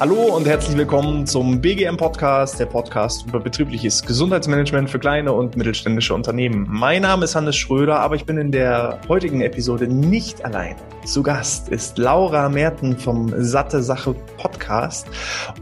[0.00, 5.58] Hallo und herzlich willkommen zum BGM Podcast, der Podcast über betriebliches Gesundheitsmanagement für kleine und
[5.58, 6.66] mittelständische Unternehmen.
[6.70, 10.76] Mein Name ist Hannes Schröder, aber ich bin in der heutigen Episode nicht allein.
[11.08, 15.08] Zu Gast ist Laura Merten vom Satte Sache Podcast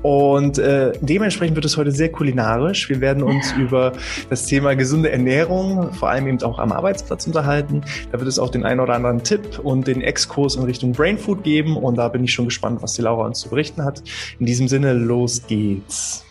[0.02, 2.88] und äh, dementsprechend wird es heute sehr kulinarisch.
[2.88, 3.92] Wir werden uns über
[4.28, 7.84] das Thema gesunde Ernährung, vor allem eben auch am Arbeitsplatz unterhalten.
[8.10, 11.16] Da wird es auch den einen oder anderen Tipp und den Exkurs in Richtung Brain
[11.16, 14.02] Food geben und da bin ich schon gespannt, was die Laura uns zu berichten hat.
[14.40, 16.24] In diesem Sinne, los geht's.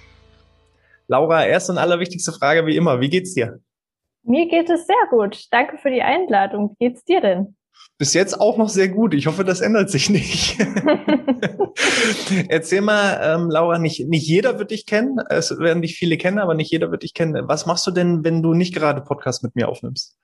[1.07, 2.99] Laura, erste und allerwichtigste Frage wie immer.
[2.99, 3.61] Wie geht's dir?
[4.23, 5.45] Mir geht es sehr gut.
[5.51, 6.75] Danke für die Einladung.
[6.77, 7.55] Wie geht's dir denn?
[7.97, 9.13] Bis jetzt auch noch sehr gut.
[9.13, 10.59] Ich hoffe, das ändert sich nicht.
[12.49, 15.19] Erzähl mal, ähm, Laura, nicht, nicht jeder wird dich kennen.
[15.29, 17.47] Es werden dich viele kennen, aber nicht jeder wird dich kennen.
[17.47, 20.17] Was machst du denn, wenn du nicht gerade Podcast mit mir aufnimmst?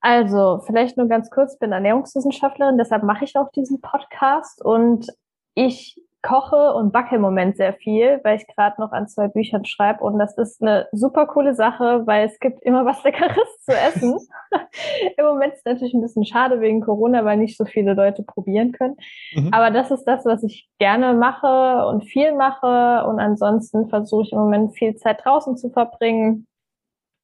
[0.00, 5.08] Also, vielleicht nur ganz kurz, ich bin Ernährungswissenschaftlerin, deshalb mache ich auch diesen Podcast und
[5.54, 9.64] ich koche und backe im Moment sehr viel, weil ich gerade noch an zwei Büchern
[9.64, 13.72] schreibe und das ist eine super coole Sache, weil es gibt immer was Leckeres zu
[13.72, 14.18] essen.
[15.16, 18.22] Im Moment ist es natürlich ein bisschen schade wegen Corona, weil nicht so viele Leute
[18.22, 18.96] probieren können.
[19.34, 19.50] Mhm.
[19.52, 24.32] Aber das ist das, was ich gerne mache und viel mache und ansonsten versuche ich
[24.32, 26.46] im Moment viel Zeit draußen zu verbringen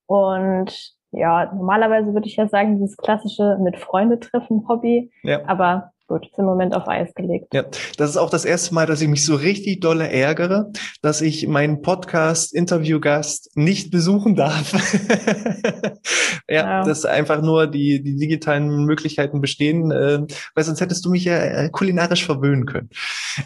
[0.06, 5.10] und ja, normalerweise würde ich ja sagen, dieses klassische mit Freunde treffen Hobby.
[5.22, 5.40] Ja.
[5.46, 7.52] Aber gut, ist im Moment auf Eis gelegt.
[7.52, 7.64] Ja,
[7.96, 11.46] das ist auch das erste Mal, dass ich mich so richtig dolle ärgere, dass ich
[11.46, 14.72] meinen Podcast-Interviewgast nicht besuchen darf.
[16.48, 20.20] ja, ja, dass einfach nur die, die digitalen Möglichkeiten bestehen, äh,
[20.54, 22.90] weil sonst hättest du mich ja äh, kulinarisch verwöhnen können.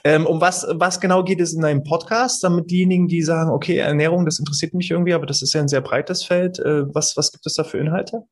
[0.03, 3.77] Ähm, um was, was genau geht es in deinem Podcast, damit diejenigen, die sagen, okay,
[3.77, 7.17] Ernährung, das interessiert mich irgendwie, aber das ist ja ein sehr breites Feld, äh, was,
[7.17, 8.25] was gibt es da für Inhalte?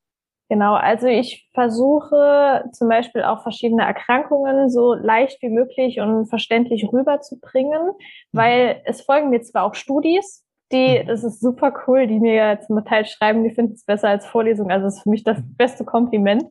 [0.47, 6.87] Genau, also ich versuche zum Beispiel auch verschiedene Erkrankungen so leicht wie möglich und verständlich
[6.93, 7.93] rüberzubringen, mhm.
[8.31, 11.07] weil es folgen mir zwar auch Studis, die, mhm.
[11.07, 14.69] das ist super cool, die mir zum Teil schreiben, die finden es besser als Vorlesung,
[14.69, 15.55] also das ist für mich das mhm.
[15.57, 16.43] beste Kompliment.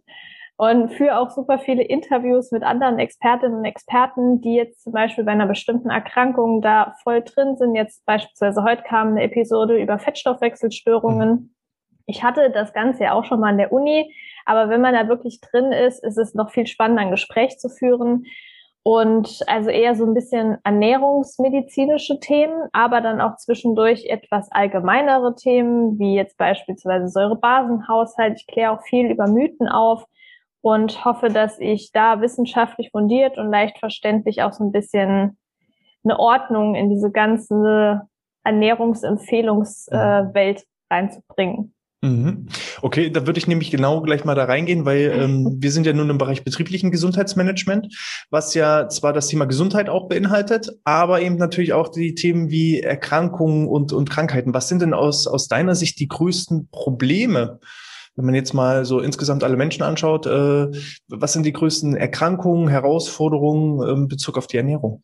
[0.56, 5.24] Und für auch super viele Interviews mit anderen Expertinnen und Experten, die jetzt zum Beispiel
[5.24, 7.74] bei einer bestimmten Erkrankung da voll drin sind.
[7.74, 11.52] Jetzt beispielsweise heute kam eine Episode über Fettstoffwechselstörungen.
[12.06, 15.08] Ich hatte das Ganze ja auch schon mal an der Uni, aber wenn man da
[15.08, 18.26] wirklich drin ist, ist es noch viel spannender, ein Gespräch zu führen.
[18.86, 25.98] Und also eher so ein bisschen ernährungsmedizinische Themen, aber dann auch zwischendurch etwas allgemeinere Themen,
[25.98, 28.38] wie jetzt beispielsweise Säurebasenhaushalt.
[28.38, 30.04] Ich kläre auch viel über Mythen auf
[30.60, 35.38] und hoffe, dass ich da wissenschaftlich fundiert und leicht verständlich auch so ein bisschen
[36.04, 38.02] eine Ordnung in diese ganze
[38.44, 41.73] Ernährungsempfehlungswelt äh, reinzubringen.
[42.04, 42.48] Mhm.
[42.82, 45.94] Okay, da würde ich nämlich genau gleich mal da reingehen, weil ähm, wir sind ja
[45.94, 51.36] nun im Bereich betrieblichen Gesundheitsmanagement, was ja zwar das Thema Gesundheit auch beinhaltet, aber eben
[51.36, 54.52] natürlich auch die Themen wie Erkrankungen und, und Krankheiten.
[54.52, 57.58] Was sind denn aus, aus deiner Sicht die größten Probleme?
[58.16, 60.66] Wenn man jetzt mal so insgesamt alle Menschen anschaut, äh,
[61.08, 65.02] was sind die größten Erkrankungen, Herausforderungen äh, in Bezug auf die Ernährung?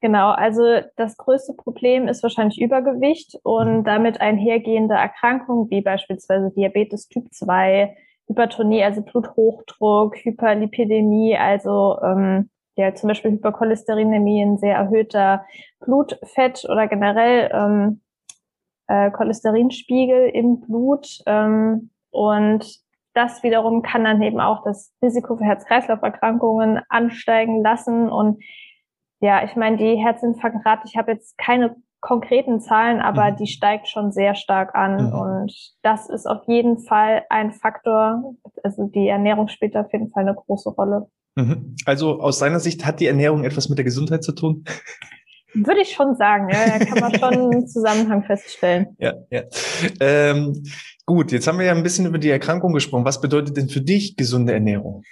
[0.00, 0.62] Genau, also
[0.96, 3.84] das größte Problem ist wahrscheinlich Übergewicht und mhm.
[3.84, 7.96] damit einhergehende Erkrankungen wie beispielsweise Diabetes Typ 2,
[8.28, 15.44] Hypertonie, also Bluthochdruck, Hyperlipidemie, also ähm, ja zum Beispiel Hypercholesterinämie, ein sehr erhöhter
[15.80, 18.00] Blutfett oder generell ähm,
[18.86, 22.64] äh, Cholesterinspiegel im Blut ähm, und
[23.14, 28.40] das wiederum kann dann eben auch das Risiko für Herz-Kreislauf-Erkrankungen ansteigen lassen und
[29.20, 33.36] ja, ich meine, die Herzinfarktrate, ich habe jetzt keine konkreten Zahlen, aber mhm.
[33.36, 35.06] die steigt schon sehr stark an.
[35.06, 35.12] Mhm.
[35.12, 38.34] Und das ist auf jeden Fall ein Faktor.
[38.62, 41.08] Also die Ernährung spielt auf jeden Fall eine große Rolle.
[41.34, 41.76] Mhm.
[41.84, 44.64] Also aus deiner Sicht hat die Ernährung etwas mit der Gesundheit zu tun?
[45.54, 48.96] Würde ich schon sagen, ja, da kann man schon einen Zusammenhang feststellen.
[48.98, 49.42] Ja, ja.
[49.98, 50.62] Ähm,
[51.06, 53.04] gut, jetzt haben wir ja ein bisschen über die Erkrankung gesprochen.
[53.04, 55.02] Was bedeutet denn für dich gesunde Ernährung?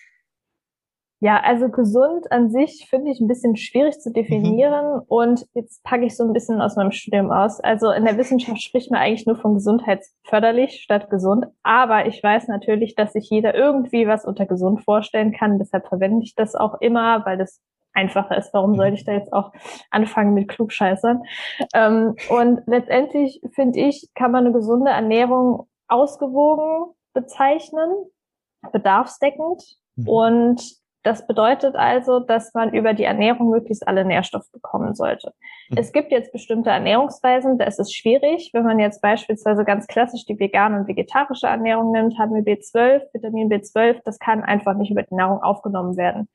[1.20, 5.02] Ja, also gesund an sich finde ich ein bisschen schwierig zu definieren mhm.
[5.08, 7.58] und jetzt packe ich so ein bisschen aus meinem Studium aus.
[7.60, 12.48] Also in der Wissenschaft spricht man eigentlich nur von gesundheitsförderlich statt gesund, aber ich weiß
[12.48, 16.74] natürlich, dass sich jeder irgendwie was unter gesund vorstellen kann, deshalb verwende ich das auch
[16.80, 17.62] immer, weil das
[17.94, 18.52] einfacher ist.
[18.52, 19.52] Warum sollte ich da jetzt auch
[19.90, 21.22] anfangen mit Klugscheißern?
[21.72, 27.88] Ähm, und letztendlich finde ich, kann man eine gesunde Ernährung ausgewogen bezeichnen,
[28.70, 29.62] bedarfsdeckend
[29.96, 30.08] mhm.
[30.08, 35.32] und Das bedeutet also, dass man über die Ernährung möglichst alle Nährstoffe bekommen sollte.
[35.70, 35.79] Mhm.
[35.79, 38.50] Es gibt jetzt bestimmte Ernährungsweisen, da ist es schwierig.
[38.53, 43.03] Wenn man jetzt beispielsweise ganz klassisch die vegane und vegetarische Ernährung nimmt, haben wir B12,
[43.12, 46.29] Vitamin B12, das kann einfach nicht über die Nahrung aufgenommen werden.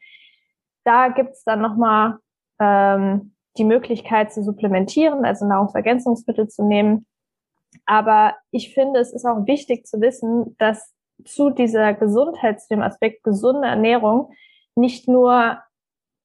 [0.86, 2.20] Da gibt's dann nochmal
[2.58, 7.06] ähm, die Möglichkeit zu supplementieren, also Nahrungsergänzungsmittel zu nehmen.
[7.86, 10.94] Aber ich finde, es ist auch wichtig zu wissen, dass
[11.26, 14.32] zu dieser Gesundheit, zu dem Aspekt gesunde Ernährung
[14.76, 15.60] nicht nur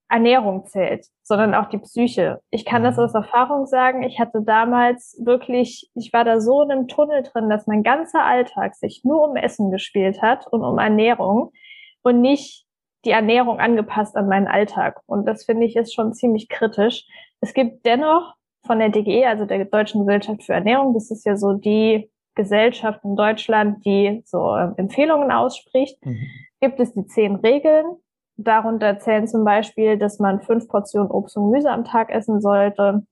[0.08, 2.40] Ernährung zählt, sondern auch die Psyche.
[2.50, 3.04] Ich kann das mhm.
[3.04, 4.02] aus Erfahrung sagen.
[4.02, 8.24] Ich hatte damals wirklich, ich war da so in einem Tunnel drin, dass mein ganzer
[8.24, 11.50] Alltag sich nur um Essen gespielt hat und um Ernährung
[12.02, 12.66] und nicht
[13.04, 15.00] die Ernährung angepasst an meinen Alltag.
[15.06, 17.04] Und das finde ich ist schon ziemlich kritisch.
[17.40, 18.34] Es gibt dennoch
[18.64, 23.00] von der DGE, also der Deutschen Gesellschaft für Ernährung, das ist ja so die Gesellschaft
[23.04, 26.26] in Deutschland, die so Empfehlungen ausspricht, mhm.
[26.60, 27.96] gibt es die zehn Regeln,
[28.36, 33.06] Darunter zählen zum Beispiel, dass man fünf Portionen Obst und Gemüse am Tag essen sollte,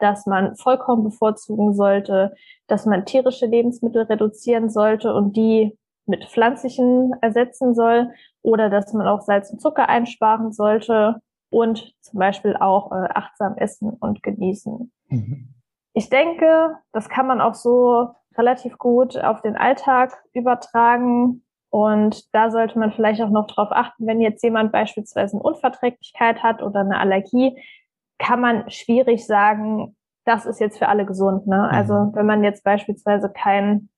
[0.00, 2.34] dass man Vollkorn bevorzugen sollte,
[2.66, 5.76] dass man tierische Lebensmittel reduzieren sollte und die
[6.06, 8.10] mit pflanzlichen ersetzen soll
[8.42, 11.20] oder dass man auch Salz und Zucker einsparen sollte
[11.50, 14.92] und zum Beispiel auch äh, achtsam essen und genießen.
[15.08, 15.54] Mhm.
[15.92, 21.42] Ich denke, das kann man auch so relativ gut auf den Alltag übertragen.
[21.70, 26.42] Und da sollte man vielleicht auch noch darauf achten, wenn jetzt jemand beispielsweise eine Unverträglichkeit
[26.42, 27.56] hat oder eine Allergie,
[28.18, 31.46] kann man schwierig sagen, das ist jetzt für alle gesund.
[31.46, 31.56] Ne?
[31.56, 31.76] Mhm.
[31.76, 33.88] Also wenn man jetzt beispielsweise kein,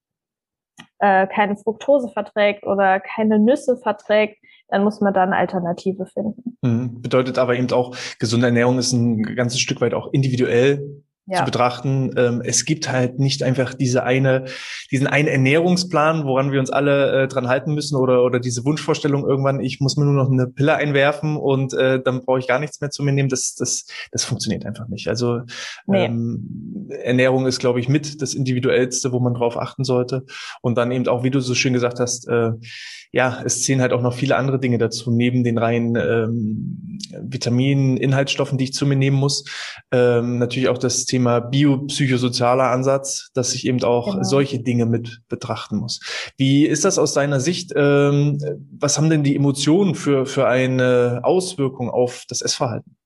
[0.99, 4.39] äh, keine Fructose verträgt oder keine Nüsse verträgt,
[4.69, 6.59] dann muss man da eine Alternative finden.
[6.63, 7.01] Mhm.
[7.03, 11.39] Bedeutet aber eben auch, gesunde Ernährung ist ein ganzes Stück weit auch individuell ja.
[11.39, 12.11] zu betrachten.
[12.17, 14.47] Ähm, es gibt halt nicht einfach diese eine,
[14.91, 19.25] diesen einen Ernährungsplan, woran wir uns alle äh, dran halten müssen oder oder diese Wunschvorstellung
[19.27, 22.59] irgendwann, ich muss mir nur noch eine Pille einwerfen und äh, dann brauche ich gar
[22.59, 23.29] nichts mehr zu mir nehmen.
[23.29, 25.09] Das das das funktioniert einfach nicht.
[25.09, 25.43] Also
[25.87, 26.07] nee.
[26.07, 30.25] ähm, Ernährung ist, glaube ich, mit das individuellste, wo man drauf achten sollte.
[30.61, 32.29] Und dann eben auch, wie du so schön gesagt hast.
[32.29, 32.53] Äh,
[33.13, 37.99] ja, es zählen halt auch noch viele andere Dinge dazu, neben den reinen ähm, Vitaminen,
[37.99, 39.45] Inhaltsstoffen, die ich zu mir nehmen muss.
[39.93, 44.23] Ähm, natürlich auch das Thema biopsychosozialer Ansatz, dass ich eben auch genau.
[44.25, 46.01] solche Dinge mit betrachten muss.
[46.39, 47.73] Wie ist das aus deiner Sicht?
[47.77, 48.39] Ähm,
[48.79, 52.97] was haben denn die Emotionen für, für eine Auswirkung auf das Essverhalten?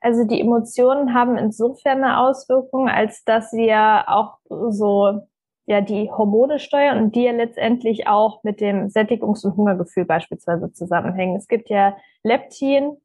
[0.00, 4.38] Also die Emotionen haben insofern eine Auswirkung, als dass sie ja auch
[4.70, 5.26] so
[5.66, 10.72] ja die Hormone steuern und die ja letztendlich auch mit dem Sättigungs- und Hungergefühl beispielsweise
[10.72, 11.36] zusammenhängen.
[11.36, 12.96] Es gibt ja Leptin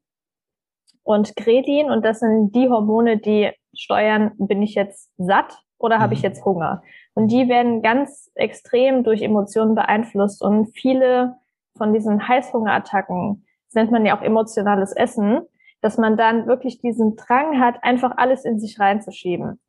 [1.02, 6.14] und Grelin und das sind die Hormone, die steuern, bin ich jetzt satt oder habe
[6.14, 6.26] ich mhm.
[6.26, 6.82] jetzt Hunger?
[7.14, 11.36] Und die werden ganz extrem durch Emotionen beeinflusst und viele
[11.76, 13.44] von diesen Heißhungerattacken
[13.74, 15.40] nennt man ja auch emotionales Essen,
[15.80, 19.60] dass man dann wirklich diesen Drang hat, einfach alles in sich reinzuschieben.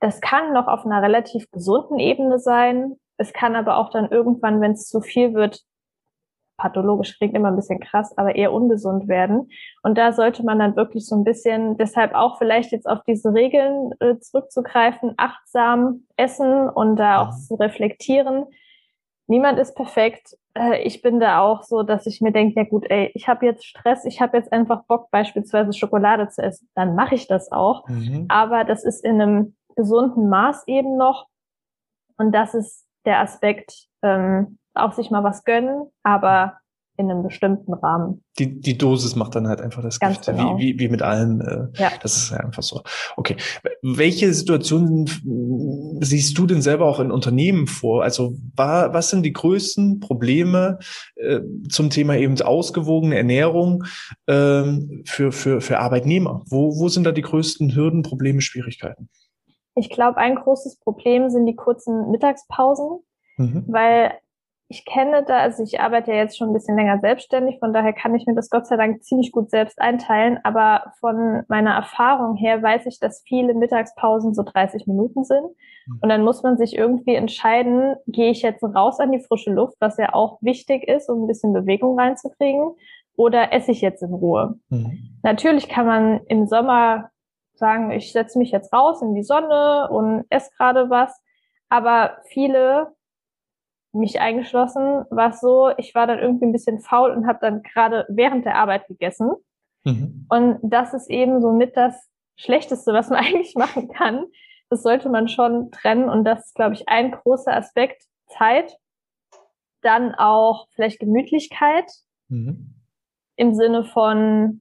[0.00, 2.96] Das kann noch auf einer relativ gesunden Ebene sein.
[3.16, 5.64] Es kann aber auch dann irgendwann, wenn es zu viel wird,
[6.58, 9.48] pathologisch klingt immer ein bisschen krass, aber eher ungesund werden.
[9.82, 13.32] Und da sollte man dann wirklich so ein bisschen, deshalb auch vielleicht jetzt auf diese
[13.32, 17.38] Regeln äh, zurückzugreifen, achtsam essen und da auch mhm.
[17.38, 18.44] zu reflektieren.
[19.28, 20.36] Niemand ist perfekt.
[20.54, 23.46] Äh, ich bin da auch so, dass ich mir denke, ja gut, ey, ich habe
[23.46, 26.68] jetzt Stress, ich habe jetzt einfach Bock, beispielsweise Schokolade zu essen.
[26.74, 27.86] Dann mache ich das auch.
[27.88, 28.26] Mhm.
[28.28, 31.28] Aber das ist in einem gesunden Maß eben noch.
[32.16, 36.58] Und das ist der Aspekt, ähm, auch sich mal was gönnen, aber
[36.96, 38.24] in einem bestimmten Rahmen.
[38.40, 40.58] Die, die Dosis macht dann halt einfach das Ganz Gift, genau.
[40.58, 41.40] wie, wie, wie mit allen.
[41.40, 41.92] Äh, ja.
[42.02, 42.82] Das ist ja einfach so.
[43.16, 43.36] Okay.
[43.82, 45.06] Welche Situationen
[46.00, 48.02] siehst du denn selber auch in Unternehmen vor?
[48.02, 50.80] Also war, was sind die größten Probleme
[51.14, 53.84] äh, zum Thema eben ausgewogene Ernährung
[54.26, 54.64] äh,
[55.04, 56.42] für, für, für Arbeitnehmer?
[56.48, 59.08] Wo, wo sind da die größten Hürden, Probleme, Schwierigkeiten?
[59.78, 63.00] Ich glaube, ein großes Problem sind die kurzen Mittagspausen,
[63.36, 63.64] mhm.
[63.68, 64.12] weil
[64.70, 67.94] ich kenne da, also ich arbeite ja jetzt schon ein bisschen länger selbstständig, von daher
[67.94, 72.36] kann ich mir das Gott sei Dank ziemlich gut selbst einteilen, aber von meiner Erfahrung
[72.36, 75.46] her weiß ich, dass viele Mittagspausen so 30 Minuten sind
[75.86, 75.98] mhm.
[76.02, 79.76] und dann muss man sich irgendwie entscheiden, gehe ich jetzt raus an die frische Luft,
[79.80, 82.74] was ja auch wichtig ist, um ein bisschen Bewegung reinzukriegen,
[83.16, 84.58] oder esse ich jetzt in Ruhe?
[84.68, 85.18] Mhm.
[85.24, 87.10] Natürlich kann man im Sommer
[87.58, 91.20] sagen, ich setze mich jetzt raus in die Sonne und esse gerade was.
[91.68, 92.94] Aber viele,
[93.92, 97.62] mich eingeschlossen, war es so, ich war dann irgendwie ein bisschen faul und habe dann
[97.62, 99.32] gerade während der Arbeit gegessen.
[99.84, 100.26] Mhm.
[100.28, 104.26] Und das ist eben so mit das Schlechteste, was man eigentlich machen kann.
[104.70, 106.08] Das sollte man schon trennen.
[106.08, 108.04] Und das ist, glaube ich, ein großer Aspekt.
[108.26, 108.76] Zeit.
[109.80, 111.90] Dann auch vielleicht Gemütlichkeit.
[112.28, 112.74] Mhm
[113.38, 114.60] im Sinne von,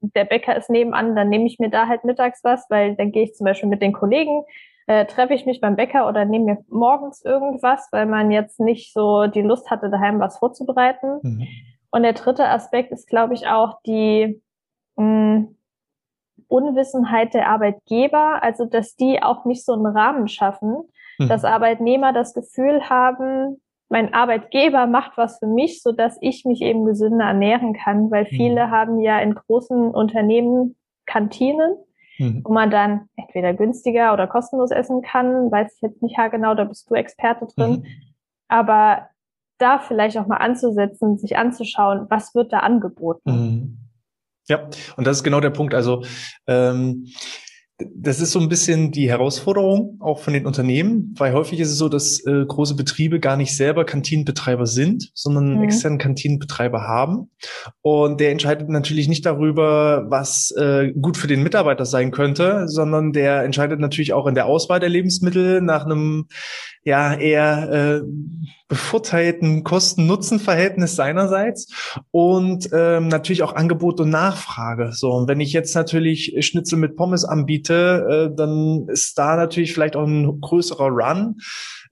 [0.00, 3.24] der Bäcker ist nebenan, dann nehme ich mir da halt mittags was, weil dann gehe
[3.24, 4.44] ich zum Beispiel mit den Kollegen,
[4.86, 8.92] äh, treffe ich mich beim Bäcker oder nehme mir morgens irgendwas, weil man jetzt nicht
[8.92, 11.20] so die Lust hatte, daheim was vorzubereiten.
[11.22, 11.46] Mhm.
[11.90, 14.42] Und der dritte Aspekt ist, glaube ich, auch die
[14.96, 15.04] mh,
[15.36, 15.56] hm,
[16.48, 20.88] Unwissenheit der Arbeitgeber, also dass die auch nicht so einen Rahmen schaffen,
[21.18, 21.28] mhm.
[21.28, 26.62] dass Arbeitnehmer das Gefühl haben, mein Arbeitgeber macht was für mich, so dass ich mich
[26.62, 28.28] eben gesünder ernähren kann, weil mhm.
[28.28, 28.70] viele mhm.
[28.70, 31.76] haben ja in großen Unternehmen Kantinen,
[32.18, 32.42] mhm.
[32.44, 36.64] wo man dann entweder günstiger oder kostenlos essen kann, weiß ich jetzt nicht genau, da
[36.64, 37.86] bist du Experte drin, mhm.
[38.48, 39.08] aber
[39.58, 43.30] da vielleicht auch mal anzusetzen, sich anzuschauen, was wird da angeboten.
[43.30, 43.78] Mhm.
[44.48, 45.74] Ja, und das ist genau der Punkt.
[45.74, 46.02] Also
[46.46, 47.06] ähm,
[47.94, 51.78] das ist so ein bisschen die Herausforderung auch von den Unternehmen, weil häufig ist es
[51.78, 55.64] so, dass äh, große Betriebe gar nicht selber Kantinenbetreiber sind, sondern mhm.
[55.64, 57.30] externen Kantinenbetreiber haben.
[57.82, 63.12] Und der entscheidet natürlich nicht darüber, was äh, gut für den Mitarbeiter sein könnte, sondern
[63.12, 66.26] der entscheidet natürlich auch in der Auswahl der Lebensmittel nach einem
[66.82, 68.06] ja eher äh,
[68.68, 74.92] bevorteilten Kosten-Nutzen-Verhältnis seinerseits und ähm, natürlich auch Angebot und Nachfrage.
[74.92, 79.72] So, und wenn ich jetzt natürlich Schnitzel mit Pommes anbiete, äh, dann ist da natürlich
[79.72, 81.36] vielleicht auch ein größerer Run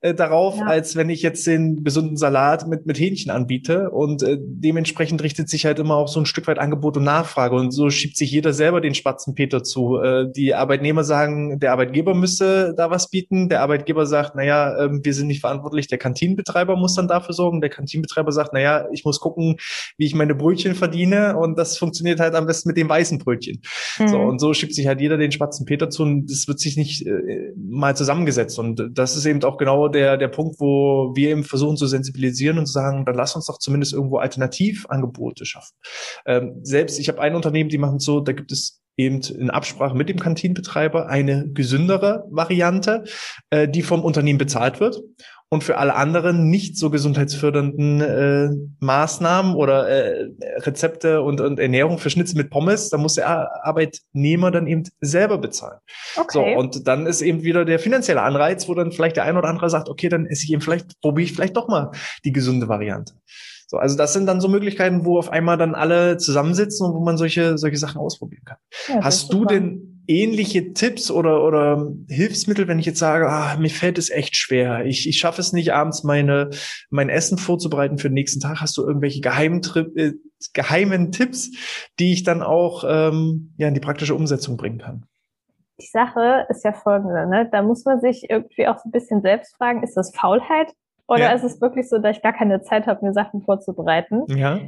[0.01, 0.65] äh, darauf, ja.
[0.65, 3.89] als wenn ich jetzt den gesunden Salat mit, mit Hähnchen anbiete.
[3.89, 7.55] Und äh, dementsprechend richtet sich halt immer auch so ein Stück weit Angebot und Nachfrage.
[7.55, 9.97] Und so schiebt sich jeder selber den Spatzenpeter zu.
[9.97, 13.49] Äh, die Arbeitnehmer sagen, der Arbeitgeber müsste da was bieten.
[13.49, 17.59] Der Arbeitgeber sagt, naja, äh, wir sind nicht verantwortlich, der Kantinenbetreiber muss dann dafür sorgen.
[17.59, 19.57] Der Kantinenbetreiber sagt, naja, ich muss gucken,
[19.97, 21.35] wie ich meine Brötchen verdiene.
[21.37, 23.61] Und das funktioniert halt am besten mit dem weißen Brötchen.
[23.99, 24.07] Mhm.
[24.07, 25.68] So, und so schiebt sich halt jeder den Spatzenpeter
[25.99, 28.59] und das wird sich nicht äh, mal zusammengesetzt.
[28.59, 32.57] Und das ist eben auch genau der, der Punkt, wo wir eben versuchen zu sensibilisieren
[32.57, 35.75] und zu sagen, dann lass uns doch zumindest irgendwo Alternativangebote schaffen.
[36.25, 39.95] Ähm, selbst, ich habe ein Unternehmen, die machen so, da gibt es eben in Absprache
[39.95, 43.05] mit dem Kantinenbetreiber eine gesündere Variante,
[43.49, 45.01] äh, die vom Unternehmen bezahlt wird
[45.49, 50.29] und für alle anderen nicht so gesundheitsfördernden äh, Maßnahmen oder äh,
[50.59, 55.39] Rezepte und, und Ernährung für Schnitzel mit Pommes, da muss der Arbeitnehmer dann eben selber
[55.39, 55.79] bezahlen.
[56.15, 56.29] Okay.
[56.31, 59.49] So, und dann ist eben wieder der finanzielle Anreiz, wo dann vielleicht der ein oder
[59.49, 61.91] andere sagt, okay, dann esse ich eben vielleicht, probiere ich vielleicht doch mal
[62.23, 63.13] die gesunde Variante.
[63.67, 67.03] So, also das sind dann so Möglichkeiten, wo auf einmal dann alle zusammensitzen und wo
[67.03, 68.57] man solche, solche Sachen ausprobieren kann.
[68.87, 73.69] Ja, Hast du denn ähnliche Tipps oder, oder Hilfsmittel, wenn ich jetzt sage, ah, mir
[73.69, 74.83] fällt es echt schwer.
[74.85, 76.49] Ich, ich schaffe es nicht, abends meine,
[76.89, 78.59] mein Essen vorzubereiten für den nächsten Tag.
[78.59, 79.61] Hast du irgendwelche geheimen,
[79.95, 80.13] äh,
[80.53, 81.51] geheimen Tipps,
[81.99, 85.05] die ich dann auch ähm, ja, in die praktische Umsetzung bringen kann?
[85.79, 87.47] Die Sache ist ja folgende, ne?
[87.51, 90.73] Da muss man sich irgendwie auch so ein bisschen selbst fragen, ist das Faulheit
[91.07, 91.31] oder ja.
[91.31, 94.25] ist es wirklich so, dass ich gar keine Zeit habe, mir Sachen vorzubereiten?
[94.27, 94.59] Ja.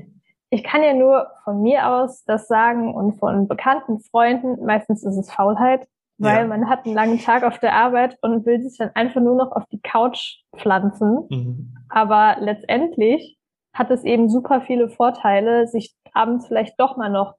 [0.52, 5.18] Ich kann ja nur von mir aus das sagen und von bekannten Freunden, meistens ist
[5.18, 6.48] es Faulheit, weil ja.
[6.48, 9.52] man hat einen langen Tag auf der Arbeit und will sich dann einfach nur noch
[9.54, 11.26] auf die Couch pflanzen.
[11.30, 11.78] Mhm.
[11.90, 13.38] Aber letztendlich
[13.74, 17.36] hat es eben super viele Vorteile, sich abends vielleicht doch mal noch,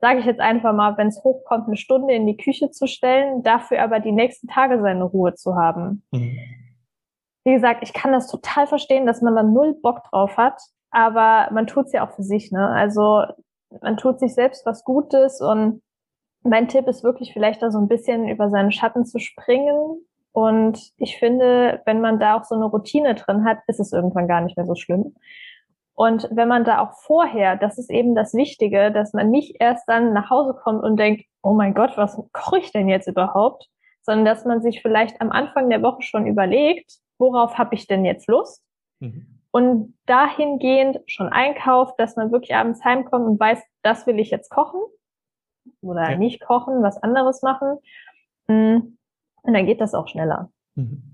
[0.00, 3.42] sage ich jetzt einfach mal, wenn es hochkommt, eine Stunde in die Küche zu stellen,
[3.42, 6.04] dafür aber die nächsten Tage seine Ruhe zu haben.
[6.12, 6.38] Mhm
[7.44, 10.60] wie gesagt, ich kann das total verstehen, dass man da null Bock drauf hat,
[10.92, 12.68] aber man tut es ja auch für sich, ne?
[12.68, 13.24] Also
[13.80, 15.82] man tut sich selbst was Gutes und
[16.44, 20.04] mein Tipp ist wirklich vielleicht da so ein bisschen über seinen Schatten zu springen.
[20.32, 24.28] Und ich finde, wenn man da auch so eine Routine drin hat, ist es irgendwann
[24.28, 25.14] gar nicht mehr so schlimm.
[25.94, 29.88] Und wenn man da auch vorher, das ist eben das Wichtige, dass man nicht erst
[29.88, 33.68] dann nach Hause kommt und denkt, oh mein Gott, was koche ich denn jetzt überhaupt?
[34.02, 38.04] Sondern dass man sich vielleicht am Anfang der Woche schon überlegt, worauf habe ich denn
[38.04, 38.62] jetzt Lust?
[39.00, 39.31] Mhm.
[39.52, 44.50] Und dahingehend schon einkauft, dass man wirklich abends heimkommt und weiß, das will ich jetzt
[44.50, 44.80] kochen
[45.82, 46.16] oder ja.
[46.16, 47.78] nicht kochen, was anderes machen.
[48.48, 48.96] Mm.
[49.42, 50.50] Und dann geht das auch schneller.
[50.74, 51.11] Mhm.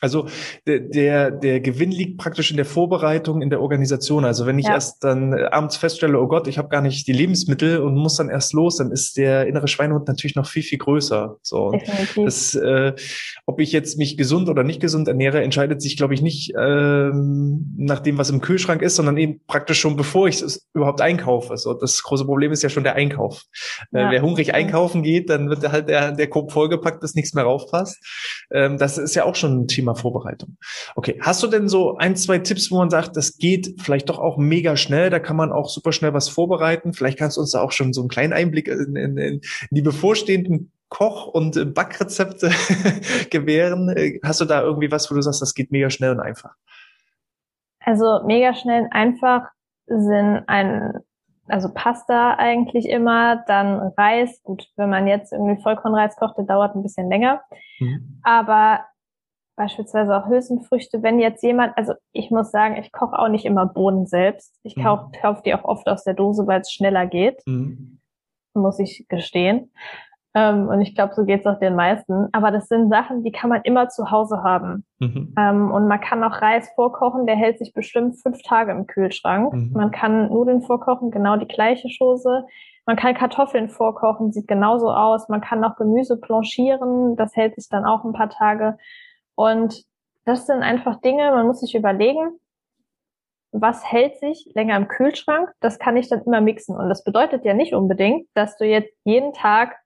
[0.00, 0.26] Also
[0.66, 4.24] der, der Gewinn liegt praktisch in der Vorbereitung, in der Organisation.
[4.24, 4.74] Also wenn ich ja.
[4.74, 8.16] erst dann äh, abends feststelle, oh Gott, ich habe gar nicht die Lebensmittel und muss
[8.16, 11.36] dann erst los, dann ist der innere Schweinehund natürlich noch viel, viel größer.
[11.42, 12.24] So, Definitiv.
[12.24, 12.92] das, äh,
[13.46, 17.74] ob ich jetzt mich gesund oder nicht gesund ernähre, entscheidet sich, glaube ich, nicht ähm,
[17.76, 21.50] nach dem, was im Kühlschrank ist, sondern eben praktisch schon bevor ich es überhaupt einkaufe.
[21.50, 23.44] Also das große Problem ist ja schon der Einkauf.
[23.92, 24.08] Äh, ja.
[24.08, 27.44] Äh, wer hungrig einkaufen geht, dann wird halt der, der Korb vollgepackt, bis nichts mehr
[27.44, 27.98] raufpasst.
[28.52, 30.56] Ähm, das ist ja auch schon ein Thema Thema Vorbereitung.
[30.96, 34.18] Okay, hast du denn so ein, zwei Tipps, wo man sagt, das geht vielleicht doch
[34.18, 36.92] auch mega schnell, da kann man auch super schnell was vorbereiten?
[36.92, 39.82] Vielleicht kannst du uns da auch schon so einen kleinen Einblick in, in, in die
[39.82, 42.50] bevorstehenden Koch- und Backrezepte
[43.30, 43.94] gewähren.
[44.24, 46.54] Hast du da irgendwie was, wo du sagst, das geht mega schnell und einfach?
[47.80, 49.48] Also mega schnell und einfach
[49.86, 51.00] sind ein
[51.48, 54.40] also Pasta eigentlich immer, dann Reis.
[54.44, 57.40] Gut, wenn man jetzt irgendwie Vollkornreis kocht, der dauert ein bisschen länger.
[57.80, 58.20] Mhm.
[58.22, 58.84] Aber
[59.56, 63.66] beispielsweise auch Hülsenfrüchte, wenn jetzt jemand, also ich muss sagen, ich koche auch nicht immer
[63.66, 64.58] Bohnen selbst.
[64.62, 64.82] Ich mhm.
[64.82, 67.42] kaufe kauf die auch oft aus der Dose, weil es schneller geht.
[67.46, 68.00] Mhm.
[68.54, 69.70] Muss ich gestehen.
[70.34, 72.28] Ähm, und ich glaube, so geht es auch den meisten.
[72.32, 74.84] Aber das sind Sachen, die kann man immer zu Hause haben.
[75.00, 75.34] Mhm.
[75.36, 79.52] Ähm, und man kann auch Reis vorkochen, der hält sich bestimmt fünf Tage im Kühlschrank.
[79.52, 79.72] Mhm.
[79.74, 82.44] Man kann Nudeln vorkochen, genau die gleiche Chose.
[82.86, 85.28] Man kann Kartoffeln vorkochen, sieht genauso aus.
[85.28, 88.78] Man kann auch Gemüse planchieren, das hält sich dann auch ein paar Tage.
[89.40, 89.84] Und
[90.26, 92.38] das sind einfach Dinge, man muss sich überlegen,
[93.52, 95.50] was hält sich länger im Kühlschrank?
[95.60, 96.76] Das kann ich dann immer mixen.
[96.76, 99.78] Und das bedeutet ja nicht unbedingt, dass du jetzt jeden Tag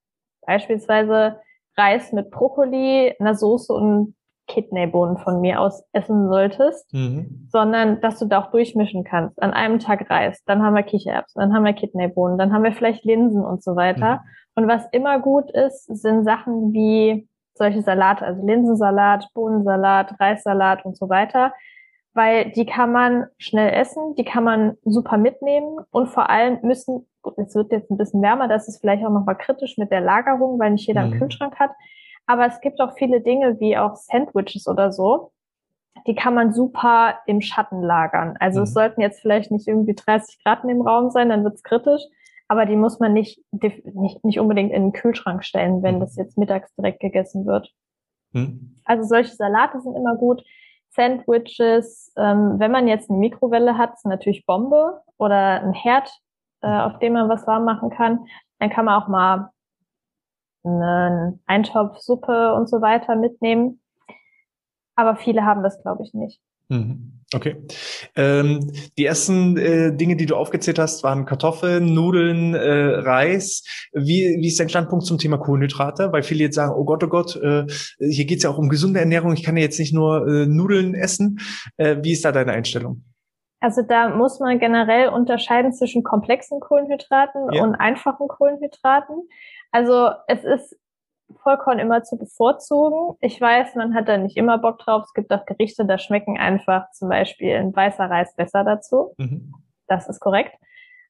[0.44, 1.40] beispielsweise
[1.76, 4.16] Reis mit Brokkoli, einer Soße und
[4.48, 7.48] Kidneybohnen von mir aus essen solltest, mhm.
[7.52, 9.40] sondern dass du da auch durchmischen kannst.
[9.40, 12.72] An einem Tag Reis, dann haben wir Kichererbsen, dann haben wir Kidneybohnen, dann haben wir
[12.72, 14.16] vielleicht Linsen und so weiter.
[14.16, 14.64] Mhm.
[14.64, 20.96] Und was immer gut ist, sind Sachen wie solche Salate, also Linsensalat, Bohnensalat, Reissalat und
[20.96, 21.52] so weiter,
[22.12, 27.06] weil die kann man schnell essen, die kann man super mitnehmen und vor allem müssen
[27.36, 30.58] es wird jetzt ein bisschen wärmer, das ist vielleicht auch nochmal kritisch mit der Lagerung,
[30.58, 31.12] weil nicht jeder mhm.
[31.12, 31.70] einen Kühlschrank hat.
[32.26, 35.32] Aber es gibt auch viele Dinge wie auch Sandwiches oder so,
[36.06, 38.36] die kann man super im Schatten lagern.
[38.40, 38.64] Also mhm.
[38.64, 42.02] es sollten jetzt vielleicht nicht irgendwie 30 Grad in dem Raum sein, dann wird's kritisch.
[42.48, 46.00] Aber die muss man nicht, nicht, nicht unbedingt in den Kühlschrank stellen, wenn mhm.
[46.00, 47.70] das jetzt mittags direkt gegessen wird.
[48.32, 48.76] Mhm.
[48.84, 50.42] Also solche Salate sind immer gut.
[50.90, 56.10] Sandwiches, ähm, wenn man jetzt eine Mikrowelle hat, ist natürlich Bombe oder ein Herd
[56.64, 58.26] äh, auf dem man was warm machen kann.
[58.58, 59.50] Dann kann man auch mal
[60.64, 63.82] einen Eintopf Suppe und so weiter mitnehmen.
[64.96, 66.40] Aber viele haben das, glaube ich, nicht.
[66.68, 67.20] Mhm.
[67.34, 67.56] Okay.
[68.16, 73.64] Ähm, die ersten äh, Dinge, die du aufgezählt hast, waren Kartoffeln, Nudeln, äh, Reis.
[73.92, 76.12] Wie, wie ist dein Standpunkt zum Thema Kohlenhydrate?
[76.12, 77.66] Weil viele jetzt sagen, oh Gott, oh Gott, äh,
[77.98, 79.32] hier geht's ja auch um gesunde Ernährung.
[79.32, 81.40] Ich kann ja jetzt nicht nur äh, Nudeln essen.
[81.76, 83.02] Äh, wie ist da deine Einstellung?
[83.60, 87.62] Also da muss man generell unterscheiden zwischen komplexen Kohlenhydraten ja.
[87.62, 89.26] und einfachen Kohlenhydraten.
[89.72, 90.76] Also es ist
[91.42, 93.16] Vollkorn immer zu bevorzugen.
[93.20, 95.04] Ich weiß, man hat da nicht immer Bock drauf.
[95.06, 99.14] Es gibt auch Gerichte, da schmecken einfach zum Beispiel ein weißer Reis besser dazu.
[99.18, 99.54] Mhm.
[99.86, 100.54] Das ist korrekt.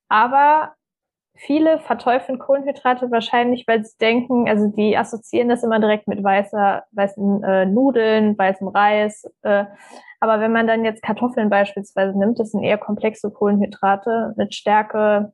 [0.08, 0.72] Aber
[1.36, 6.84] viele verteufeln Kohlenhydrate wahrscheinlich, weil sie denken, also die assoziieren das immer direkt mit weißer,
[6.92, 9.24] weißen äh, Nudeln, weißem Reis.
[9.42, 9.64] Äh,
[10.20, 15.32] aber wenn man dann jetzt Kartoffeln beispielsweise nimmt, das sind eher komplexe Kohlenhydrate mit Stärke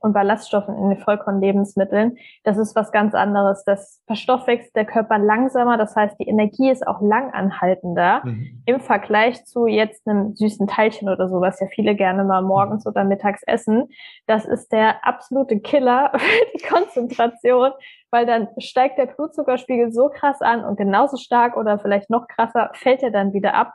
[0.00, 2.16] und Ballaststoffen in den Vollkornlebensmitteln.
[2.44, 3.64] Das ist was ganz anderes.
[3.64, 5.76] Das verstoffwechselt der Körper langsamer.
[5.76, 8.62] Das heißt, die Energie ist auch langanhaltender mhm.
[8.66, 12.86] im Vergleich zu jetzt einem süßen Teilchen oder so, was ja viele gerne mal morgens
[12.86, 13.88] oder mittags essen.
[14.26, 17.72] Das ist der absolute Killer für die Konzentration,
[18.10, 22.70] weil dann steigt der Blutzuckerspiegel so krass an und genauso stark oder vielleicht noch krasser
[22.74, 23.74] fällt er dann wieder ab.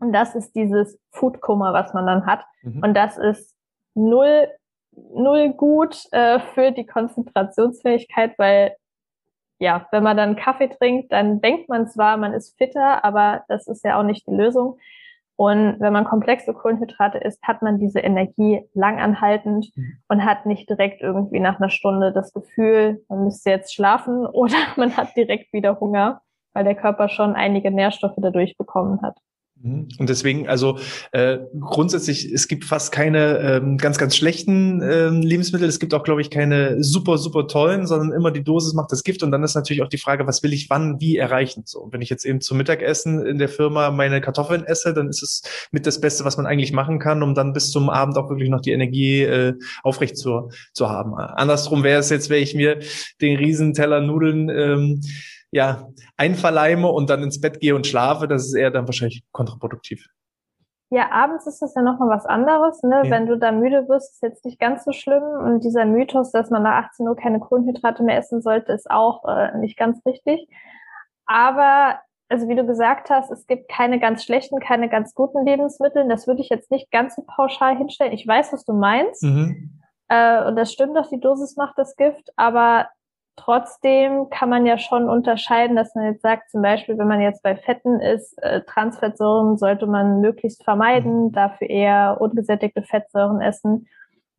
[0.00, 2.44] Und das ist dieses Foodkummer, was man dann hat.
[2.62, 2.82] Mhm.
[2.82, 3.54] Und das ist
[3.94, 4.48] null,
[5.14, 8.76] null gut äh, für die Konzentrationsfähigkeit, weil
[9.58, 13.66] ja, wenn man dann Kaffee trinkt, dann denkt man zwar, man ist fitter, aber das
[13.66, 14.78] ist ja auch nicht die Lösung.
[15.36, 19.98] Und wenn man komplexe Kohlenhydrate isst, hat man diese Energie langanhaltend mhm.
[20.08, 24.56] und hat nicht direkt irgendwie nach einer Stunde das Gefühl, man müsste jetzt schlafen oder
[24.76, 26.22] man hat direkt wieder Hunger,
[26.54, 29.18] weil der Körper schon einige Nährstoffe dadurch bekommen hat.
[29.62, 29.88] Mhm.
[29.98, 30.78] Und deswegen, also
[31.12, 35.68] äh, grundsätzlich, es gibt fast keine ähm, ganz, ganz schlechten ähm, Lebensmittel.
[35.68, 39.02] Es gibt auch, glaube ich, keine super, super tollen, sondern immer die Dosis macht das
[39.02, 39.22] Gift.
[39.22, 41.62] Und dann ist natürlich auch die Frage, was will ich wann, wie erreichen?
[41.64, 45.22] So, wenn ich jetzt eben zum Mittagessen in der Firma meine Kartoffeln esse, dann ist
[45.22, 45.42] es
[45.72, 48.50] mit das Beste, was man eigentlich machen kann, um dann bis zum Abend auch wirklich
[48.50, 51.14] noch die Energie äh, aufrecht zu, zu haben.
[51.14, 52.80] Andersrum wäre es jetzt, wenn ich mir
[53.20, 55.00] den riesen Teller Nudeln ähm,
[55.50, 60.06] ja, einverleime und dann ins Bett gehe und schlafe, das ist eher dann wahrscheinlich kontraproduktiv.
[60.90, 63.02] Ja, abends ist das ja nochmal was anderes, ne?
[63.04, 63.10] Ja.
[63.10, 65.22] Wenn du da müde wirst, ist jetzt nicht ganz so schlimm.
[65.22, 69.24] Und dieser Mythos, dass man nach 18 Uhr keine Kohlenhydrate mehr essen sollte, ist auch
[69.24, 70.48] äh, nicht ganz richtig.
[71.26, 76.06] Aber, also wie du gesagt hast, es gibt keine ganz schlechten, keine ganz guten Lebensmittel.
[76.08, 78.12] Das würde ich jetzt nicht ganz so pauschal hinstellen.
[78.12, 79.24] Ich weiß, was du meinst.
[79.24, 79.80] Mhm.
[80.08, 82.30] Äh, und das stimmt doch, die Dosis macht das Gift.
[82.36, 82.86] Aber
[83.36, 87.42] Trotzdem kann man ja schon unterscheiden, dass man jetzt sagt, zum Beispiel, wenn man jetzt
[87.42, 91.32] bei Fetten ist, äh, Transfettsäuren sollte man möglichst vermeiden, mhm.
[91.32, 93.86] dafür eher ungesättigte Fettsäuren essen.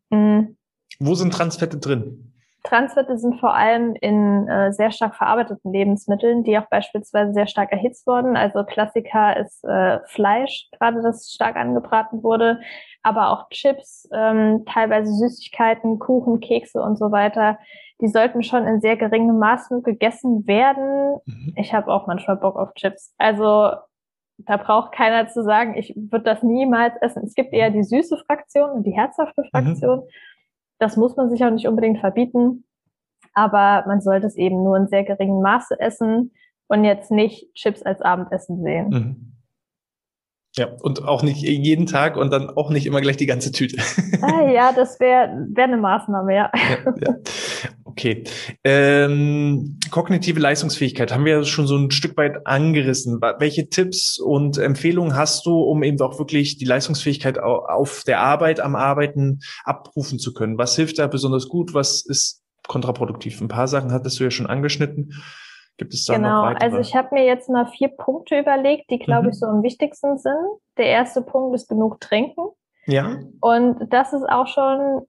[0.10, 0.58] Mhm.
[1.00, 2.34] Wo sind Transfette drin?
[2.64, 7.72] Transfette sind vor allem in äh, sehr stark verarbeiteten Lebensmitteln, die auch beispielsweise sehr stark
[7.72, 8.36] erhitzt wurden.
[8.36, 12.60] Also Klassiker ist äh, Fleisch, gerade das stark angebraten wurde,
[13.04, 17.58] aber auch Chips, ähm, teilweise Süßigkeiten, Kuchen, Kekse und so weiter.
[18.02, 21.20] Die sollten schon in sehr geringem Maße gegessen werden.
[21.26, 21.54] Mhm.
[21.56, 23.14] Ich habe auch manchmal Bock auf Chips.
[23.18, 23.72] Also
[24.38, 27.24] da braucht keiner zu sagen, ich würde das niemals essen.
[27.26, 29.48] Es gibt eher die süße Fraktion und die herzhafte mhm.
[29.50, 30.00] Fraktion.
[30.00, 30.10] Mhm.
[30.80, 32.66] Das muss man sich auch nicht unbedingt verbieten,
[33.34, 36.32] aber man sollte es eben nur in sehr geringem Maße essen
[36.68, 38.90] und jetzt nicht Chips als Abendessen sehen.
[38.90, 39.37] Mhm.
[40.58, 43.78] Ja, und auch nicht jeden Tag und dann auch nicht immer gleich die ganze Tüte.
[44.22, 46.52] Ah, ja, das wäre wär eine Maßnahme, ja.
[46.56, 47.16] ja, ja.
[47.84, 48.24] Okay.
[48.64, 53.20] Ähm, kognitive Leistungsfähigkeit haben wir schon so ein Stück weit angerissen.
[53.40, 58.60] Welche Tipps und Empfehlungen hast du, um eben auch wirklich die Leistungsfähigkeit auf der Arbeit,
[58.60, 60.58] am Arbeiten abrufen zu können?
[60.58, 61.74] Was hilft da besonders gut?
[61.74, 63.42] Was ist kontraproduktiv?
[63.42, 65.14] Ein paar Sachen hattest du ja schon angeschnitten.
[65.78, 66.64] Gibt es da genau, noch weitere?
[66.66, 69.30] also ich habe mir jetzt mal vier Punkte überlegt, die, glaube mhm.
[69.30, 70.60] ich, so am wichtigsten sind.
[70.78, 72.50] Der erste Punkt ist genug trinken.
[72.86, 73.18] Ja.
[73.42, 75.06] Und das ist auch schon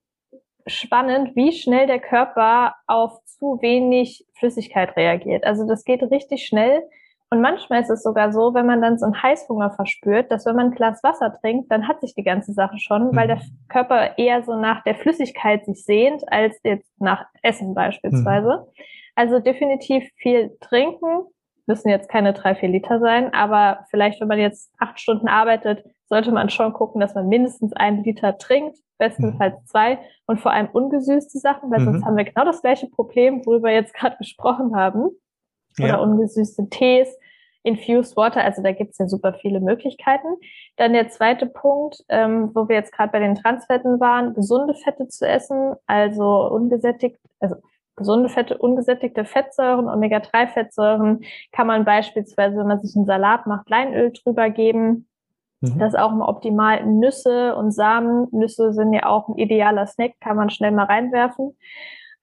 [0.66, 5.44] spannend, wie schnell der Körper auf zu wenig Flüssigkeit reagiert.
[5.44, 6.83] Also das geht richtig schnell.
[7.31, 10.57] Und manchmal ist es sogar so, wenn man dann so einen Heißhunger verspürt, dass wenn
[10.57, 13.16] man ein Glas Wasser trinkt, dann hat sich die ganze Sache schon, mhm.
[13.16, 18.66] weil der Körper eher so nach der Flüssigkeit sich sehnt, als jetzt nach Essen beispielsweise.
[18.66, 18.83] Mhm.
[19.18, 21.24] Also definitiv viel trinken.
[21.66, 25.85] Müssen jetzt keine drei, vier Liter sein, aber vielleicht, wenn man jetzt acht Stunden arbeitet,
[26.07, 29.66] sollte man schon gucken, dass man mindestens einen Liter trinkt, bestenfalls mhm.
[29.66, 31.85] zwei und vor allem ungesüßte Sachen, weil mhm.
[31.87, 35.11] sonst haben wir genau das gleiche Problem, worüber wir jetzt gerade gesprochen haben.
[35.81, 35.96] Oder ja.
[35.96, 37.09] ungesüßte Tees,
[37.64, 40.28] Infused Water, also da gibt's ja super viele Möglichkeiten.
[40.76, 45.09] Dann der zweite Punkt, ähm, wo wir jetzt gerade bei den Transfetten waren, gesunde Fette
[45.09, 47.57] zu essen, also ungesättigt, also
[47.98, 51.20] gesunde Fette, ungesättigte Fettsäuren, Omega-3-Fettsäuren
[51.52, 55.08] kann man beispielsweise, wenn man sich einen Salat macht, Leinöl drüber geben.
[55.61, 55.78] Mhm.
[55.78, 58.28] Das auch mal optimal Nüsse und Samen.
[58.30, 61.56] Nüsse sind ja auch ein idealer Snack, kann man schnell mal reinwerfen.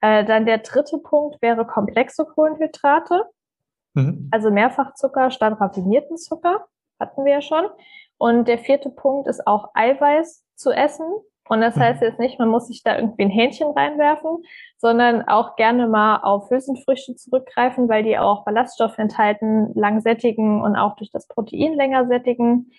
[0.01, 3.25] Äh, dann der dritte Punkt wäre komplexe Kohlenhydrate.
[3.93, 4.29] Mhm.
[4.31, 6.65] Also Mehrfachzucker statt raffinierten Zucker.
[6.99, 7.65] Hatten wir ja schon.
[8.17, 11.05] Und der vierte Punkt ist auch Eiweiß zu essen.
[11.47, 12.07] Und das heißt mhm.
[12.07, 14.43] jetzt nicht, man muss sich da irgendwie ein Hähnchen reinwerfen,
[14.77, 20.75] sondern auch gerne mal auf Hülsenfrüchte zurückgreifen, weil die auch Ballaststoffe enthalten, lang sättigen und
[20.75, 22.71] auch durch das Protein länger sättigen.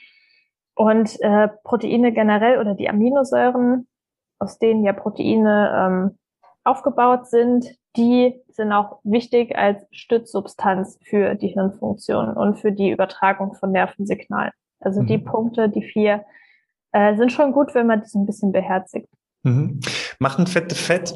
[0.75, 3.87] Und äh, Proteine generell oder die Aminosäuren,
[4.39, 6.19] aus denen ja Proteine ähm,
[6.65, 13.55] aufgebaut sind, die sind auch wichtig als Stützsubstanz für die Hirnfunktion und für die Übertragung
[13.55, 14.53] von Nervensignalen.
[14.81, 15.07] Also mhm.
[15.07, 16.25] die Punkte, die vier,
[16.97, 19.09] äh, sind schon gut, wenn man das ein bisschen beherzigt.
[19.43, 19.81] Mhm.
[20.19, 21.13] Machen Fette Fett?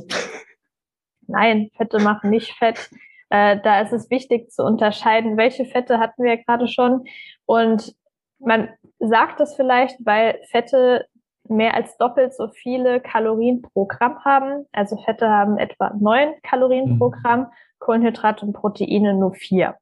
[1.26, 2.90] Nein, Fette machen nicht Fett.
[3.30, 7.04] Äh, da ist es wichtig zu unterscheiden, welche Fette hatten wir ja gerade schon.
[7.46, 7.94] Und
[8.38, 11.06] man sagt das vielleicht, weil Fette
[11.48, 14.66] mehr als doppelt so viele Kalorien pro Gramm haben.
[14.72, 16.98] Also Fette haben etwa neun Kalorien mhm.
[16.98, 19.76] pro Gramm, Kohlenhydrate und Proteine nur vier.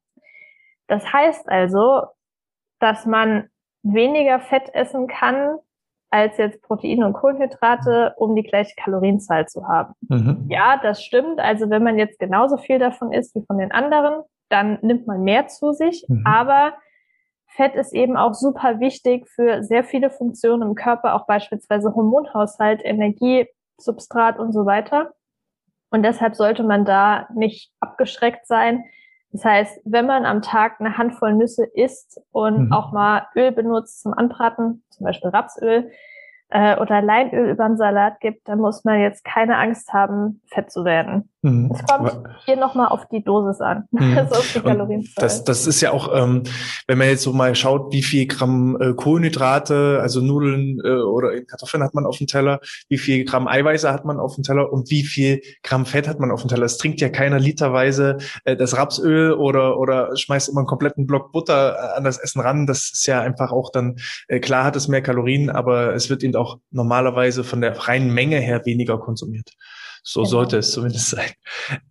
[0.87, 2.03] Das heißt also,
[2.79, 3.49] dass man
[3.83, 5.59] weniger Fett essen kann,
[6.11, 9.95] als jetzt Proteine und Kohlenhydrate, um die gleiche Kalorienzahl zu haben.
[10.09, 10.47] Mhm.
[10.49, 11.39] Ja, das stimmt.
[11.39, 15.23] Also wenn man jetzt genauso viel davon isst wie von den anderen, dann nimmt man
[15.23, 16.07] mehr zu sich.
[16.09, 16.25] Mhm.
[16.25, 16.73] Aber
[17.49, 22.81] Fett ist eben auch super wichtig für sehr viele Funktionen im Körper, auch beispielsweise Hormonhaushalt,
[22.85, 23.47] Energie,
[23.79, 25.13] Substrat und so weiter.
[25.91, 28.85] Und deshalb sollte man da nicht abgeschreckt sein.
[29.33, 32.73] Das heißt, wenn man am Tag eine Handvoll Nüsse isst und mhm.
[32.73, 35.91] auch mal Öl benutzt zum Anbraten, zum Beispiel Rapsöl,
[36.51, 40.71] äh, oder Leinöl über den Salat gibt, dann muss man jetzt keine Angst haben, fett
[40.71, 41.29] zu werden.
[41.43, 41.71] Mhm.
[41.73, 42.13] Es kommt
[42.45, 44.17] hier nochmal auf die Dosis an, mhm.
[44.17, 45.09] also auf die.
[45.17, 46.43] Das, das ist ja auch, ähm,
[46.87, 51.41] wenn man jetzt so mal schaut, wie viel Gramm äh, Kohlenhydrate, also Nudeln äh, oder
[51.43, 54.73] Kartoffeln hat man auf dem Teller, wie viel Gramm Eiweiße hat man auf dem Teller
[54.73, 56.65] und wie viel Gramm Fett hat man auf dem Teller.
[56.65, 61.31] Es trinkt ja keiner literweise äh, das Rapsöl oder, oder schmeißt immer einen kompletten Block
[61.31, 62.67] Butter an das Essen ran.
[62.67, 63.97] Das ist ja einfach auch dann,
[64.29, 68.13] äh, klar hat es mehr Kalorien, aber es wird eben auch normalerweise von der reinen
[68.13, 69.51] Menge her weniger konsumiert.
[70.03, 70.31] So genau.
[70.31, 71.31] sollte es zumindest sein.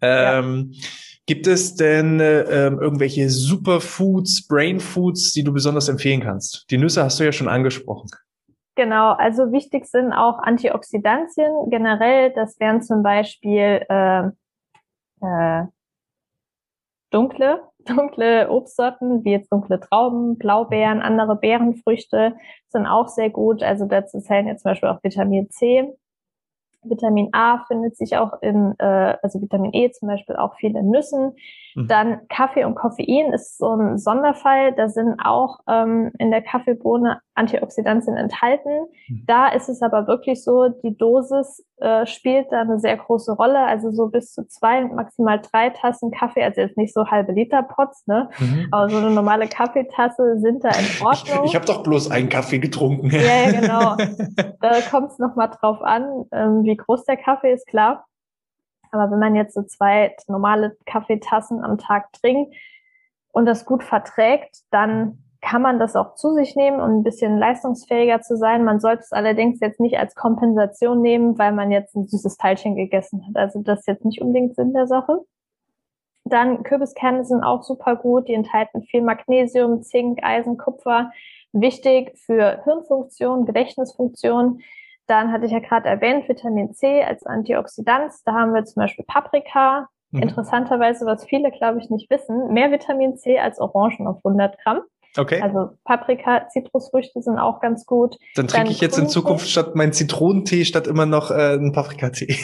[0.01, 0.87] Ähm, ja.
[1.27, 6.65] Gibt es denn äh, irgendwelche Superfoods, Brainfoods, die du besonders empfehlen kannst?
[6.71, 8.09] Die Nüsse hast du ja schon angesprochen.
[8.75, 12.31] Genau, also wichtig sind auch Antioxidantien generell.
[12.33, 14.27] Das wären zum Beispiel äh,
[15.21, 15.63] äh,
[17.09, 22.35] dunkle dunkle Obstsorten, wie jetzt dunkle Trauben, Blaubeeren, andere Beerenfrüchte
[22.69, 23.63] sind auch sehr gut.
[23.63, 25.93] Also dazu zählen jetzt zum Beispiel auch Vitamin C.
[26.83, 30.89] Vitamin A findet sich auch in, äh, also Vitamin E zum Beispiel auch viel in
[30.89, 31.35] Nüssen.
[31.77, 31.87] Mhm.
[31.87, 34.73] Dann Kaffee und Koffein ist so ein Sonderfall.
[34.73, 38.87] Da sind auch ähm, in der Kaffeebohne Antioxidantien enthalten.
[39.07, 39.23] Mhm.
[39.27, 43.59] Da ist es aber wirklich so, die Dosis äh, spielt da eine sehr große Rolle.
[43.59, 47.61] Also so bis zu zwei, maximal drei Tassen Kaffee, also jetzt nicht so halbe Liter
[47.61, 48.27] Pots, ne?
[48.39, 48.69] Mhm.
[48.71, 51.45] Aber so eine normale Kaffeetasse sind da in Ordnung.
[51.45, 53.11] Ich, ich habe doch bloß einen Kaffee getrunken.
[53.11, 53.95] Ja, ja genau.
[54.61, 58.07] da kommt es nochmal drauf an, ähm, wie groß der Kaffee ist, klar.
[58.91, 62.55] Aber wenn man jetzt so zwei normale Kaffeetassen am Tag trinkt
[63.31, 67.37] und das gut verträgt, dann kann man das auch zu sich nehmen, um ein bisschen
[67.37, 68.63] leistungsfähiger zu sein.
[68.63, 72.75] Man sollte es allerdings jetzt nicht als Kompensation nehmen, weil man jetzt ein süßes Teilchen
[72.75, 73.35] gegessen hat.
[73.35, 75.21] Also das ist jetzt nicht unbedingt Sinn der Sache.
[76.25, 78.27] Dann Kürbiskerne sind auch super gut.
[78.27, 81.11] Die enthalten viel Magnesium, Zink, Eisen, Kupfer.
[81.53, 84.61] Wichtig für Hirnfunktion, Gedächtnisfunktion.
[85.07, 88.11] Dann hatte ich ja gerade erwähnt, Vitamin C als Antioxidant.
[88.25, 89.87] Da haben wir zum Beispiel Paprika.
[90.11, 90.23] Mhm.
[90.23, 94.81] Interessanterweise, was viele, glaube ich, nicht wissen, mehr Vitamin C als Orangen auf 100 Gramm.
[95.17, 95.41] Okay.
[95.41, 98.17] Also Paprika, Zitrusfrüchte sind auch ganz gut.
[98.35, 102.27] Dann trinke ich jetzt in Zukunft statt meinen Zitronentee statt immer noch äh, einen Paprikatee.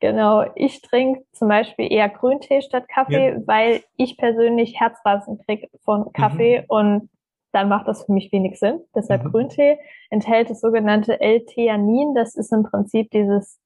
[0.00, 0.44] genau.
[0.56, 3.36] Ich trinke zum Beispiel eher Grüntee statt Kaffee, ja.
[3.46, 6.64] weil ich persönlich Herzrasen kriege von Kaffee mhm.
[6.68, 7.08] und
[7.58, 8.80] dann macht das für mich wenig Sinn.
[8.94, 9.30] Deshalb mhm.
[9.30, 9.78] Grüntee
[10.10, 12.14] enthält das sogenannte L-Theanin.
[12.14, 13.58] Das ist im Prinzip dieses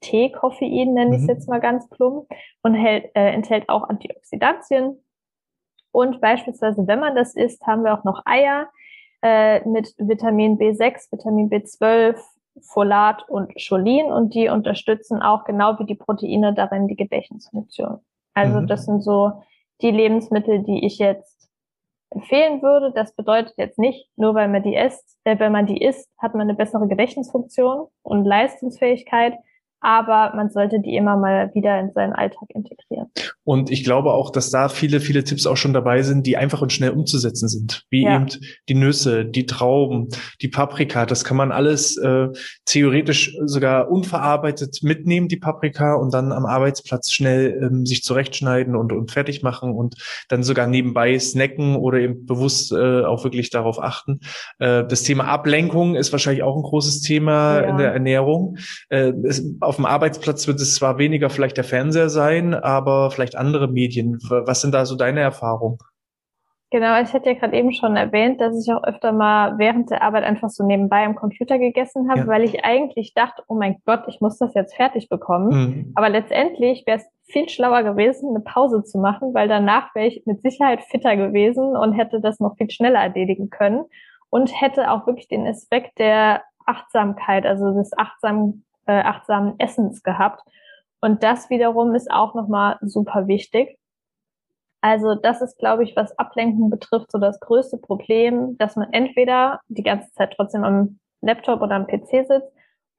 [0.00, 1.28] Teekoffein, nenne ich es mhm.
[1.28, 2.26] jetzt mal ganz plump,
[2.62, 4.98] und hält, äh, enthält auch Antioxidantien.
[5.92, 8.68] Und beispielsweise, wenn man das isst, haben wir auch noch Eier
[9.22, 12.18] äh, mit Vitamin B6, Vitamin B12,
[12.62, 17.98] Folat und Cholin und die unterstützen auch genau wie die Proteine darin die Gedächtnisfunktion.
[18.32, 18.66] Also mhm.
[18.68, 19.42] das sind so
[19.82, 21.33] die Lebensmittel, die ich jetzt
[22.14, 22.92] empfehlen würde.
[22.92, 26.34] Das bedeutet jetzt nicht, nur weil man die isst, äh, wenn man die isst, hat
[26.34, 29.34] man eine bessere Gedächtnisfunktion und Leistungsfähigkeit
[29.84, 33.08] aber man sollte die immer mal wieder in seinen Alltag integrieren.
[33.44, 36.62] Und ich glaube auch, dass da viele, viele Tipps auch schon dabei sind, die einfach
[36.62, 37.84] und schnell umzusetzen sind.
[37.90, 38.16] Wie ja.
[38.16, 38.28] eben
[38.70, 40.08] die Nüsse, die Trauben,
[40.40, 41.04] die Paprika.
[41.04, 42.28] Das kann man alles äh,
[42.64, 48.90] theoretisch sogar unverarbeitet mitnehmen, die Paprika, und dann am Arbeitsplatz schnell ähm, sich zurechtschneiden und,
[48.90, 49.96] und fertig machen und
[50.30, 54.20] dann sogar nebenbei snacken oder eben bewusst äh, auch wirklich darauf achten.
[54.58, 57.68] Äh, das Thema Ablenkung ist wahrscheinlich auch ein großes Thema ja.
[57.68, 58.56] in der Ernährung.
[58.88, 63.34] Äh, es, auf dem Arbeitsplatz wird es zwar weniger vielleicht der Fernseher sein, aber vielleicht
[63.34, 64.20] andere Medien.
[64.30, 65.78] Was sind da so deine Erfahrungen?
[66.70, 70.02] Genau, ich hatte ja gerade eben schon erwähnt, dass ich auch öfter mal während der
[70.02, 72.26] Arbeit einfach so nebenbei am Computer gegessen habe, ja.
[72.28, 75.48] weil ich eigentlich dachte, oh mein Gott, ich muss das jetzt fertig bekommen.
[75.48, 75.92] Mhm.
[75.96, 80.22] Aber letztendlich wäre es viel schlauer gewesen, eine Pause zu machen, weil danach wäre ich
[80.24, 83.84] mit Sicherheit fitter gewesen und hätte das noch viel schneller erledigen können
[84.30, 90.42] und hätte auch wirklich den Aspekt der Achtsamkeit, also des achtsamen äh, achtsamen Essens gehabt.
[91.00, 93.78] Und das wiederum ist auch nochmal super wichtig.
[94.80, 99.60] Also das ist, glaube ich, was Ablenken betrifft, so das größte Problem, dass man entweder
[99.68, 102.52] die ganze Zeit trotzdem am Laptop oder am PC sitzt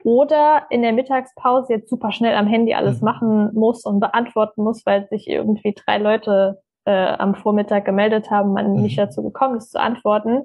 [0.03, 3.05] oder in der Mittagspause jetzt super schnell am Handy alles mhm.
[3.05, 8.53] machen muss und beantworten muss, weil sich irgendwie drei Leute äh, am Vormittag gemeldet haben,
[8.53, 8.81] man mhm.
[8.83, 10.43] nicht dazu gekommen ist zu antworten.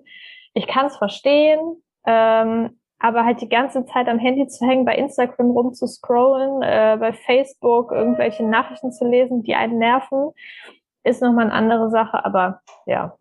[0.54, 1.82] Ich kann es verstehen.
[2.06, 7.12] Ähm, aber halt die ganze Zeit am Handy zu hängen, bei Instagram rumzuscrollen, äh, bei
[7.12, 10.30] Facebook irgendwelche Nachrichten zu lesen, die einen nerven,
[11.02, 12.24] ist nochmal eine andere Sache.
[12.24, 13.16] Aber ja,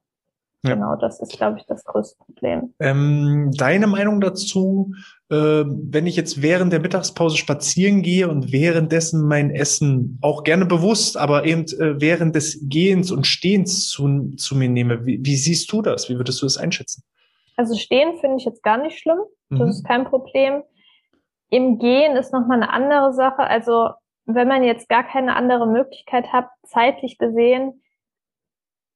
[0.63, 0.73] ja.
[0.73, 2.73] genau, das ist, glaube ich, das größte Problem.
[2.79, 4.93] Ähm, deine Meinung dazu,
[5.29, 10.65] äh, wenn ich jetzt während der Mittagspause spazieren gehe und währenddessen mein Essen auch gerne
[10.65, 15.37] bewusst, aber eben äh, während des Gehens und Stehens zu, zu mir nehme, wie, wie
[15.37, 16.09] siehst du das?
[16.09, 17.03] Wie würdest du das einschätzen?
[17.59, 19.19] Also stehen finde ich jetzt gar nicht schlimm.
[19.49, 19.67] Das mhm.
[19.67, 20.63] ist kein Problem.
[21.49, 23.39] Im Gehen ist nochmal eine andere Sache.
[23.39, 23.89] Also
[24.23, 27.83] wenn man jetzt gar keine andere Möglichkeit hat, zeitlich gesehen,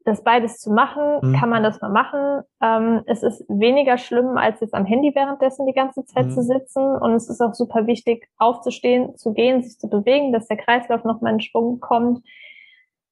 [0.06, 1.36] das beides zu machen, mhm.
[1.38, 2.44] kann man das mal machen.
[2.62, 6.32] Ähm, es ist weniger schlimm, als jetzt am Handy währenddessen die ganze Zeit mhm.
[6.32, 6.86] zu sitzen.
[6.86, 11.04] Und es ist auch super wichtig, aufzustehen, zu gehen, sich zu bewegen, dass der Kreislauf
[11.04, 12.26] nochmal in Schwung kommt.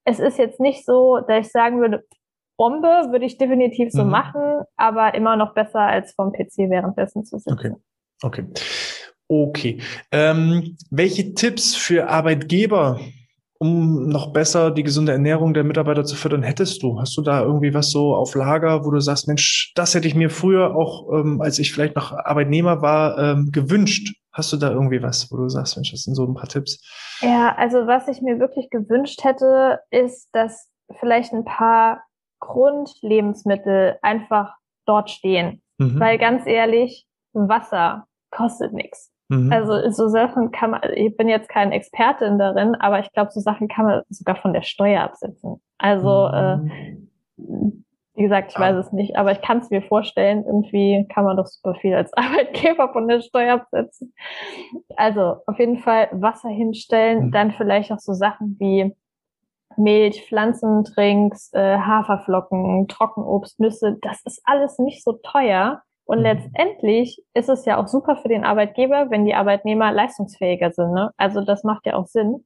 [0.05, 2.05] Es ist jetzt nicht so, dass ich sagen würde,
[2.61, 4.11] Bombe würde ich definitiv so mhm.
[4.11, 7.53] machen, aber immer noch besser als vom PC währenddessen zu sitzen.
[7.53, 7.73] Okay.
[8.21, 8.45] Okay.
[9.27, 9.81] Okay.
[10.11, 12.99] Ähm, welche Tipps für Arbeitgeber,
[13.57, 16.99] um noch besser die gesunde Ernährung der Mitarbeiter zu fördern, hättest du?
[16.99, 20.13] Hast du da irgendwie was so auf Lager, wo du sagst, Mensch, das hätte ich
[20.13, 24.13] mir früher auch, ähm, als ich vielleicht noch Arbeitnehmer war, ähm, gewünscht?
[24.31, 26.79] Hast du da irgendwie was, wo du sagst, Mensch, das sind so ein paar Tipps?
[27.21, 30.69] Ja, also was ich mir wirklich gewünscht hätte, ist, dass
[30.99, 32.03] vielleicht ein paar
[32.41, 34.53] Grundlebensmittel einfach
[34.85, 35.61] dort stehen.
[35.77, 35.99] Mhm.
[35.99, 39.11] Weil ganz ehrlich, Wasser, kostet nichts.
[39.29, 39.51] Mhm.
[39.51, 43.39] Also so Sachen kann man, ich bin jetzt kein Expertin darin, aber ich glaube, so
[43.39, 45.61] Sachen kann man sogar von der Steuer absetzen.
[45.77, 46.71] Also mhm.
[47.37, 47.71] äh,
[48.15, 51.37] wie gesagt, ich weiß es nicht, aber ich kann es mir vorstellen, irgendwie kann man
[51.37, 54.13] doch super viel als Arbeitgeber von der Steuer absetzen.
[54.97, 57.31] Also auf jeden Fall Wasser hinstellen, mhm.
[57.31, 58.93] dann vielleicht auch so Sachen wie
[59.77, 65.81] Milch, Pflanzentrinks, äh, Haferflocken, Trockenobst, Nüsse, das ist alles nicht so teuer.
[66.05, 66.23] Und mhm.
[66.23, 70.93] letztendlich ist es ja auch super für den Arbeitgeber, wenn die Arbeitnehmer leistungsfähiger sind.
[70.93, 71.11] Ne?
[71.17, 72.45] Also das macht ja auch Sinn.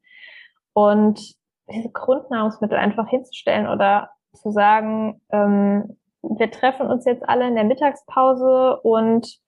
[0.73, 1.35] Und
[1.71, 7.63] diese Grundnahrungsmittel einfach hinzustellen oder zu sagen, ähm, wir treffen uns jetzt alle in der
[7.63, 9.39] Mittagspause und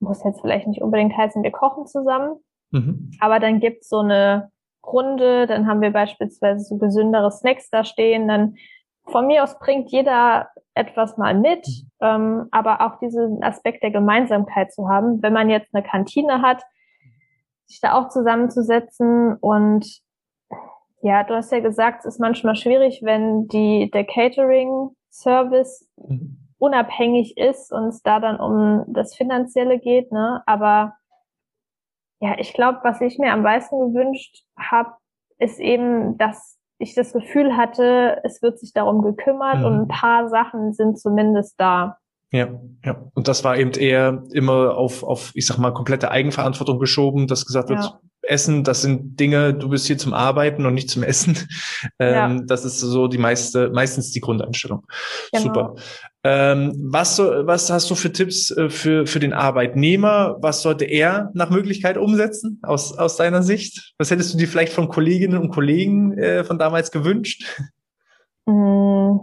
[0.00, 2.36] muss jetzt vielleicht nicht unbedingt heißen, wir kochen zusammen,
[2.70, 3.10] mhm.
[3.20, 4.50] aber dann gibt's so eine
[4.86, 8.56] Runde, dann haben wir beispielsweise so gesündere Snacks da stehen, dann
[9.06, 11.90] von mir aus bringt jeder etwas mal mit, mhm.
[12.00, 16.62] ähm, aber auch diesen Aspekt der Gemeinsamkeit zu haben, wenn man jetzt eine Kantine hat,
[17.66, 20.02] sich da auch zusammenzusetzen und
[21.04, 26.38] ja, du hast ja gesagt, es ist manchmal schwierig, wenn die, der Catering-Service mhm.
[26.56, 30.42] unabhängig ist und es da dann um das Finanzielle geht, ne?
[30.46, 30.94] Aber
[32.24, 34.92] ja, ich glaube, was ich mir am meisten gewünscht habe,
[35.38, 39.64] ist eben, dass ich das Gefühl hatte, es wird sich darum gekümmert mhm.
[39.64, 41.98] und ein paar Sachen sind zumindest da.
[42.32, 42.48] Ja,
[42.82, 42.96] ja.
[43.12, 47.44] Und das war eben eher immer auf, auf, ich sag mal, komplette Eigenverantwortung geschoben, dass
[47.44, 48.00] gesagt wird, ja.
[48.22, 51.36] Essen, das sind Dinge, du bist hier zum Arbeiten und nicht zum Essen.
[51.98, 52.44] Ähm, ja.
[52.46, 54.86] Das ist so die meiste, meistens die Grundeinstellung.
[55.30, 55.44] Genau.
[55.44, 55.74] Super.
[56.26, 60.38] Ähm, was, so, was hast du für Tipps äh, für, für den Arbeitnehmer?
[60.40, 63.92] Was sollte er nach Möglichkeit umsetzen aus, aus deiner Sicht?
[63.98, 67.44] Was hättest du dir vielleicht von Kolleginnen und Kollegen äh, von damals gewünscht?
[68.46, 69.18] Mm,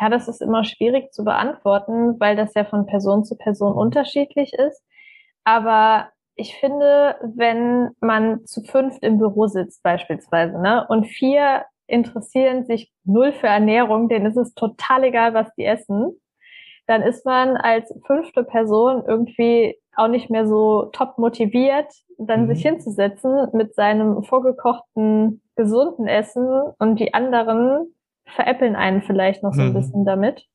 [0.00, 4.54] ja, das ist immer schwierig zu beantworten, weil das ja von Person zu Person unterschiedlich
[4.54, 4.82] ist.
[5.44, 12.64] Aber ich finde, wenn man zu fünft im Büro sitzt beispielsweise, ne, und vier interessieren
[12.64, 16.18] sich null für Ernährung, denen ist es total egal, was die essen,
[16.86, 22.54] dann ist man als fünfte Person irgendwie auch nicht mehr so top motiviert, dann mhm.
[22.54, 26.46] sich hinzusetzen mit seinem vorgekochten, gesunden Essen
[26.78, 27.94] und die anderen
[28.26, 29.74] veräppeln einen vielleicht noch so ein mhm.
[29.74, 30.46] bisschen damit.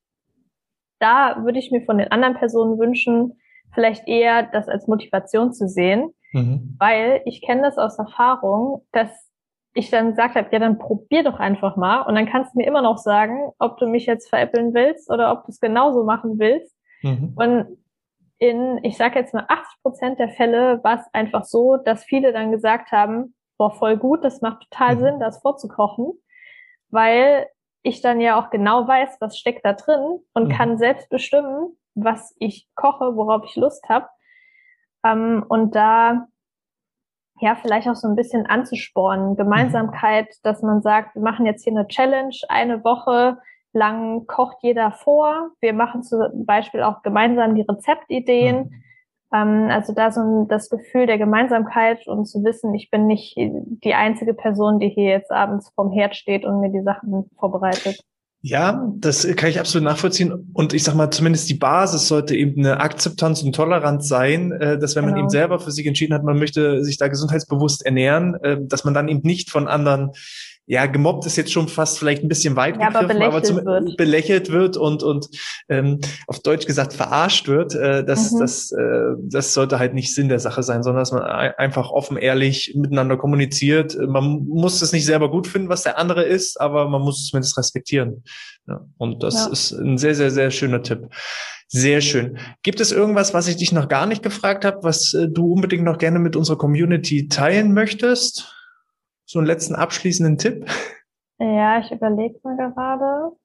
[1.00, 3.40] Da würde ich mir von den anderen Personen wünschen,
[3.74, 6.76] vielleicht eher das als Motivation zu sehen, mhm.
[6.80, 9.31] weil ich kenne das aus Erfahrung, dass
[9.74, 12.68] ich dann gesagt habe, ja, dann probier doch einfach mal und dann kannst du mir
[12.68, 16.40] immer noch sagen, ob du mich jetzt veräppeln willst oder ob du es genauso machen
[16.40, 16.76] willst.
[17.02, 17.34] Mhm.
[17.36, 17.78] Und
[18.38, 22.34] in, ich sage jetzt mal, 80 Prozent der Fälle war es einfach so, dass viele
[22.34, 25.00] dann gesagt haben, boah, voll gut, das macht total mhm.
[25.00, 26.14] Sinn, das vorzukochen,
[26.90, 27.48] weil
[27.84, 30.52] ich dann ja auch genau weiß, was steckt da drin und mhm.
[30.52, 34.08] kann selbst bestimmen, was ich koche, worauf ich Lust habe.
[35.06, 36.28] Ähm, und da
[37.42, 40.40] ja vielleicht auch so ein bisschen anzuspornen, Gemeinsamkeit, mhm.
[40.44, 43.38] dass man sagt, wir machen jetzt hier eine Challenge, eine Woche
[43.74, 45.52] lang kocht jeder vor.
[45.60, 48.58] Wir machen zum Beispiel auch gemeinsam die Rezeptideen.
[48.58, 48.84] Mhm.
[49.34, 53.36] Ähm, also da so ein, das Gefühl der Gemeinsamkeit und zu wissen, ich bin nicht
[53.38, 58.02] die einzige Person, die hier jetzt abends vorm Herd steht und mir die Sachen vorbereitet.
[58.44, 60.50] Ja, das kann ich absolut nachvollziehen.
[60.54, 64.80] Und ich sag mal, zumindest die Basis sollte eben eine Akzeptanz und Toleranz sein, äh,
[64.80, 65.26] dass wenn man genau.
[65.26, 68.96] eben selber für sich entschieden hat, man möchte sich da gesundheitsbewusst ernähren, äh, dass man
[68.96, 70.12] dann eben nicht von anderen
[70.68, 73.58] ja, gemobbt ist jetzt schon fast vielleicht ein bisschen weit ja, gegriffen, aber, aber zum,
[73.58, 73.98] wird.
[73.98, 75.28] belächelt wird und, und
[75.70, 78.40] ähm, auf Deutsch gesagt verarscht wird, äh, das, mhm.
[78.40, 82.16] das, äh, das sollte halt nicht Sinn der Sache sein, sondern dass man einfach offen,
[82.16, 83.98] ehrlich miteinander kommuniziert.
[84.00, 87.28] Man muss es nicht selber gut finden, was der andere ist, aber man muss es
[87.28, 88.24] zumindest respektieren.
[88.68, 89.52] Ja, und das ja.
[89.52, 91.10] ist ein sehr, sehr, sehr schöner Tipp.
[91.68, 92.38] Sehr schön.
[92.64, 95.84] Gibt es irgendwas, was ich dich noch gar nicht gefragt habe, was äh, du unbedingt
[95.84, 98.54] noch gerne mit unserer Community teilen möchtest?
[99.32, 100.70] So einen letzten abschließenden Tipp?
[101.40, 103.36] Ja, ich überlege mal gerade.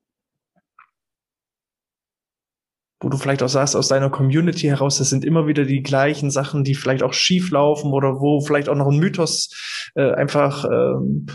[3.01, 6.31] Wo du vielleicht auch sagst, aus deiner Community heraus, das sind immer wieder die gleichen
[6.31, 10.65] Sachen, die vielleicht auch schief laufen oder wo vielleicht auch noch ein Mythos äh, einfach.
[10.65, 11.27] Ähm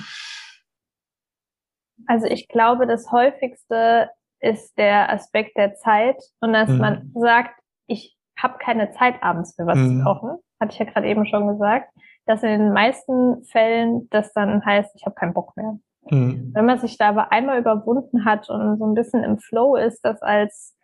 [2.07, 4.09] also ich glaube, das häufigste
[4.39, 6.77] ist der Aspekt der Zeit und dass mhm.
[6.77, 9.99] man sagt, ich habe keine Zeit abends für was mhm.
[9.99, 11.91] zu kochen, hatte ich ja gerade eben schon gesagt
[12.25, 15.77] dass in den meisten Fällen das dann heißt, ich habe keinen Bock mehr.
[16.09, 16.51] Mhm.
[16.53, 20.01] Wenn man sich da aber einmal überwunden hat und so ein bisschen im Flow ist,
[20.03, 20.75] das als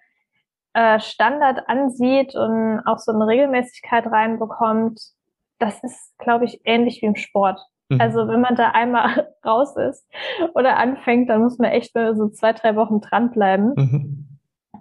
[0.73, 4.99] äh, Standard ansieht und auch so eine Regelmäßigkeit reinbekommt,
[5.59, 7.59] das ist, glaube ich, ähnlich wie im Sport.
[7.89, 8.01] Mhm.
[8.01, 10.07] Also wenn man da einmal raus ist
[10.53, 13.73] oder anfängt, dann muss man echt so zwei, drei Wochen dranbleiben.
[13.75, 14.27] Mhm.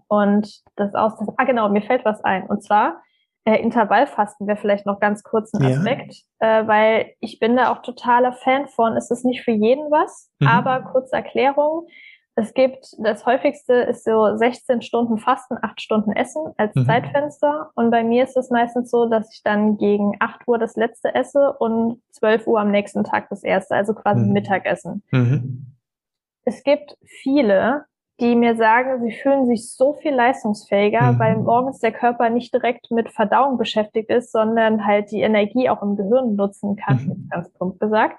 [0.08, 1.14] Und das aus.
[1.36, 2.46] Ah, genau, mir fällt was ein.
[2.46, 3.02] Und zwar
[3.46, 6.60] Äh, Intervallfasten wäre vielleicht noch ganz kurz ein Aspekt, ja.
[6.60, 8.96] äh, weil ich bin da auch totaler Fan von.
[8.96, 10.48] Es ist nicht für jeden was, mhm.
[10.48, 11.86] aber kurze Erklärung.
[12.34, 16.86] Es gibt, das häufigste ist so 16 Stunden Fasten, 8 Stunden Essen als mhm.
[16.86, 17.70] Zeitfenster.
[17.76, 21.14] Und bei mir ist es meistens so, dass ich dann gegen 8 Uhr das letzte
[21.14, 24.32] esse und 12 Uhr am nächsten Tag das erste, also quasi mhm.
[24.32, 25.04] Mittagessen.
[25.12, 25.66] Mhm.
[26.44, 27.84] Es gibt viele,
[28.18, 31.18] die mir sagen, sie fühlen sich so viel leistungsfähiger, mhm.
[31.18, 35.82] weil morgens der Körper nicht direkt mit Verdauung beschäftigt ist, sondern halt die Energie auch
[35.82, 37.28] im Gehirn nutzen kann, mhm.
[37.30, 38.18] ganz plump gesagt.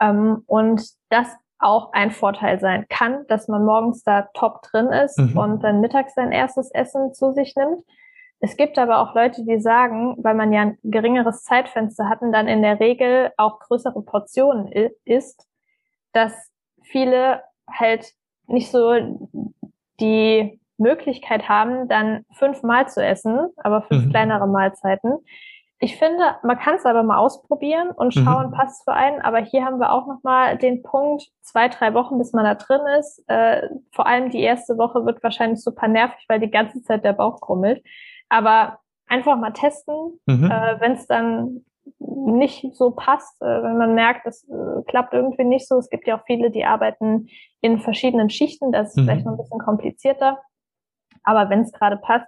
[0.00, 5.18] Ähm, und das auch ein Vorteil sein kann, dass man morgens da top drin ist
[5.18, 5.38] mhm.
[5.38, 7.84] und dann mittags sein erstes Essen zu sich nimmt.
[8.40, 12.32] Es gibt aber auch Leute, die sagen, weil man ja ein geringeres Zeitfenster hat und
[12.32, 14.68] dann in der Regel auch größere Portionen
[15.04, 15.48] isst,
[16.12, 16.52] dass
[16.82, 18.12] viele halt
[18.46, 18.94] nicht so
[20.00, 24.10] die Möglichkeit haben, dann fünfmal zu essen, aber fünf mhm.
[24.10, 25.18] kleinere Mahlzeiten.
[25.78, 28.24] Ich finde, man kann es aber mal ausprobieren und mhm.
[28.24, 28.52] schauen, mhm.
[28.52, 29.20] passt für einen.
[29.20, 32.80] Aber hier haben wir auch nochmal den Punkt, zwei, drei Wochen, bis man da drin
[32.98, 33.22] ist.
[33.28, 37.12] Äh, vor allem die erste Woche wird wahrscheinlich super nervig, weil die ganze Zeit der
[37.12, 37.84] Bauch krummelt.
[38.30, 40.18] Aber einfach mal testen.
[40.24, 40.50] Mhm.
[40.50, 41.64] Äh, Wenn es dann
[42.06, 45.78] nicht so passt, äh, wenn man merkt, es äh, klappt irgendwie nicht so.
[45.78, 47.28] Es gibt ja auch viele, die arbeiten
[47.60, 49.02] in verschiedenen Schichten, das ist mhm.
[49.02, 50.38] vielleicht noch ein bisschen komplizierter.
[51.22, 52.26] Aber wenn es gerade passt,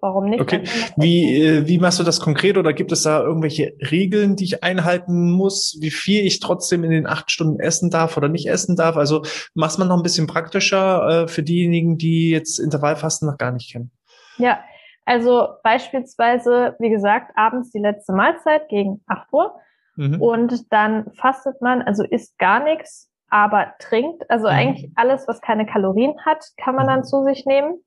[0.00, 0.40] warum nicht?
[0.40, 0.62] Okay.
[0.96, 4.62] Wie, äh, wie machst du das konkret oder gibt es da irgendwelche Regeln, die ich
[4.62, 8.76] einhalten muss, wie viel ich trotzdem in den acht Stunden essen darf oder nicht essen
[8.76, 8.96] darf?
[8.96, 9.22] Also
[9.54, 13.72] machst man noch ein bisschen praktischer äh, für diejenigen, die jetzt Intervallfasten noch gar nicht
[13.72, 13.90] kennen.
[14.38, 14.60] Ja,
[15.08, 19.54] also beispielsweise, wie gesagt, abends die letzte Mahlzeit gegen 8 Uhr.
[19.96, 20.20] Mhm.
[20.20, 24.30] Und dann fastet man, also isst gar nichts, aber trinkt.
[24.30, 24.52] Also mhm.
[24.52, 27.04] eigentlich alles, was keine Kalorien hat, kann man dann mhm.
[27.04, 27.78] zu sich nehmen.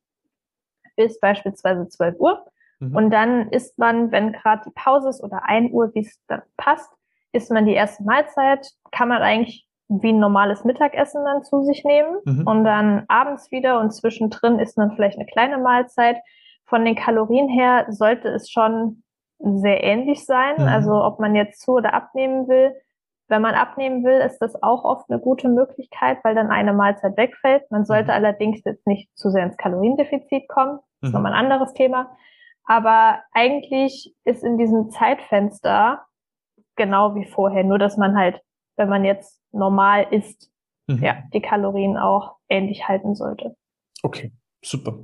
[0.95, 2.43] Bis beispielsweise 12 Uhr.
[2.79, 2.95] Mhm.
[2.95, 6.41] Und dann isst man, wenn gerade die Pause ist oder 1 Uhr, wie es dann
[6.57, 6.91] passt,
[7.33, 11.83] isst man die erste Mahlzeit, kann man eigentlich wie ein normales Mittagessen dann zu sich
[11.83, 12.47] nehmen mhm.
[12.47, 16.17] und dann abends wieder und zwischendrin isst man vielleicht eine kleine Mahlzeit
[16.71, 19.03] von den Kalorien her sollte es schon
[19.39, 20.55] sehr ähnlich sein.
[20.57, 20.67] Mhm.
[20.67, 22.73] Also ob man jetzt zu oder abnehmen will.
[23.27, 27.17] Wenn man abnehmen will, ist das auch oft eine gute Möglichkeit, weil dann eine Mahlzeit
[27.17, 27.69] wegfällt.
[27.71, 28.11] Man sollte mhm.
[28.11, 30.79] allerdings jetzt nicht zu sehr ins Kaloriendefizit kommen.
[31.01, 31.15] Das ist mhm.
[31.15, 32.15] nochmal ein anderes Thema.
[32.63, 36.05] Aber eigentlich ist in diesem Zeitfenster
[36.77, 38.41] genau wie vorher, nur dass man halt,
[38.77, 40.49] wenn man jetzt normal isst,
[40.87, 41.03] mhm.
[41.03, 43.57] ja, die Kalorien auch ähnlich halten sollte.
[44.03, 44.31] Okay.
[44.63, 44.99] Super.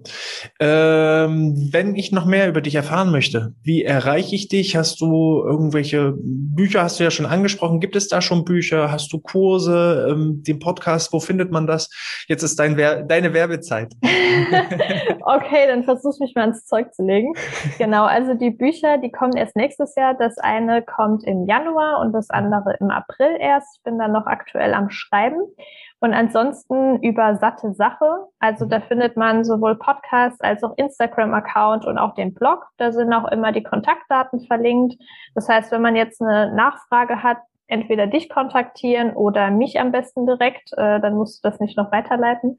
[0.60, 4.76] Ähm, wenn ich noch mehr über dich erfahren möchte, wie erreiche ich dich?
[4.76, 8.92] Hast du irgendwelche Bücher, hast du ja schon angesprochen, gibt es da schon Bücher?
[8.92, 11.90] Hast du Kurse, ähm, den Podcast, wo findet man das?
[12.28, 13.94] Jetzt ist dein Wer deine Werbezeit.
[15.22, 17.34] okay, dann versuch mich mal ins Zeug zu legen.
[17.80, 20.14] Genau, also die Bücher, die kommen erst nächstes Jahr.
[20.14, 23.78] Das eine kommt im Januar und das andere im April erst.
[23.78, 25.40] Ich bin dann noch aktuell am Schreiben.
[26.00, 28.28] Und ansonsten über satte Sache.
[28.40, 32.68] Also da findet man sowohl Podcast als auch Instagram-Account und auch den Blog.
[32.78, 34.96] Da sind auch immer die Kontaktdaten verlinkt.
[35.34, 40.26] Das heißt, wenn man jetzt eine Nachfrage hat, entweder dich kontaktieren oder mich am besten
[40.28, 42.58] direkt, äh, dann musst du das nicht noch weiterleiten.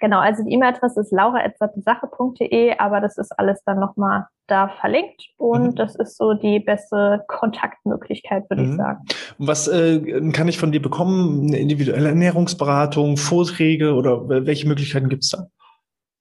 [0.00, 5.62] Genau, also die E-Mail-Adresse ist laura.sattesache.de, aber das ist alles dann nochmal da verlinkt und
[5.62, 5.74] mhm.
[5.74, 8.70] das ist so die beste Kontaktmöglichkeit, würde mhm.
[8.70, 9.04] ich sagen.
[9.38, 11.48] Was äh, kann ich von dir bekommen?
[11.48, 15.46] Eine individuelle Ernährungsberatung, Vorträge oder welche Möglichkeiten gibt es da?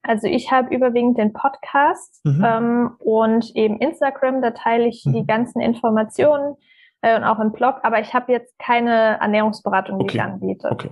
[0.03, 2.43] Also ich habe überwiegend den Podcast mhm.
[2.45, 5.28] ähm, und eben Instagram, da teile ich die mhm.
[5.28, 6.55] ganzen Informationen
[7.01, 10.17] äh, und auch im Blog, aber ich habe jetzt keine Ernährungsberatung, die okay.
[10.17, 10.69] ich anbiete.
[10.69, 10.91] Okay,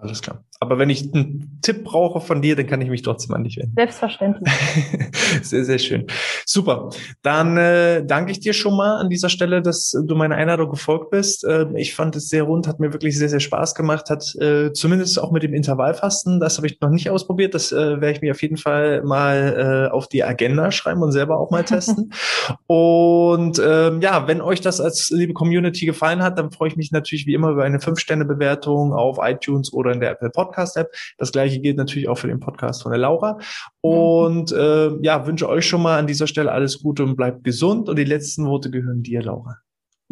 [0.00, 0.44] alles klar.
[0.60, 3.56] Aber wenn ich einen Tipp brauche von dir, dann kann ich mich trotzdem an dich
[3.56, 3.72] wenden.
[3.76, 4.52] Selbstverständlich.
[5.42, 6.06] sehr, sehr schön.
[6.44, 6.90] Super.
[7.22, 11.10] Dann äh, danke ich dir schon mal an dieser Stelle, dass du meiner Einladung gefolgt
[11.10, 11.44] bist.
[11.44, 14.10] Äh, ich fand es sehr rund, hat mir wirklich sehr, sehr Spaß gemacht.
[14.10, 17.54] Hat äh, zumindest auch mit dem Intervallfasten, das habe ich noch nicht ausprobiert.
[17.54, 21.12] Das äh, werde ich mir auf jeden Fall mal äh, auf die Agenda schreiben und
[21.12, 22.12] selber auch mal testen.
[22.66, 26.90] und ähm, ja, wenn euch das als liebe Community gefallen hat, dann freue ich mich
[26.90, 30.50] natürlich wie immer über eine 5-Sterne-Bewertung auf iTunes oder in der Apple Podcast.
[30.50, 30.92] Podcast-App.
[31.18, 33.38] Das gleiche gilt natürlich auch für den Podcast von der Laura.
[33.80, 37.88] Und äh, ja, wünsche euch schon mal an dieser Stelle alles Gute und bleibt gesund.
[37.88, 39.56] Und die letzten Worte gehören dir, Laura.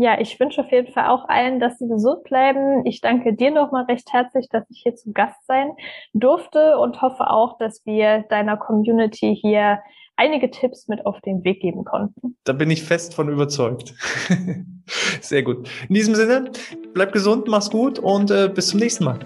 [0.00, 2.86] Ja, ich wünsche auf jeden Fall auch allen, dass sie gesund bleiben.
[2.86, 5.72] Ich danke dir nochmal recht herzlich, dass ich hier zu Gast sein
[6.12, 9.80] durfte und hoffe auch, dass wir deiner Community hier
[10.14, 12.36] einige Tipps mit auf den Weg geben konnten.
[12.44, 13.94] Da bin ich fest von überzeugt.
[15.20, 15.68] Sehr gut.
[15.88, 16.50] In diesem Sinne,
[16.94, 19.18] bleib gesund, mach's gut und äh, bis zum nächsten Mal.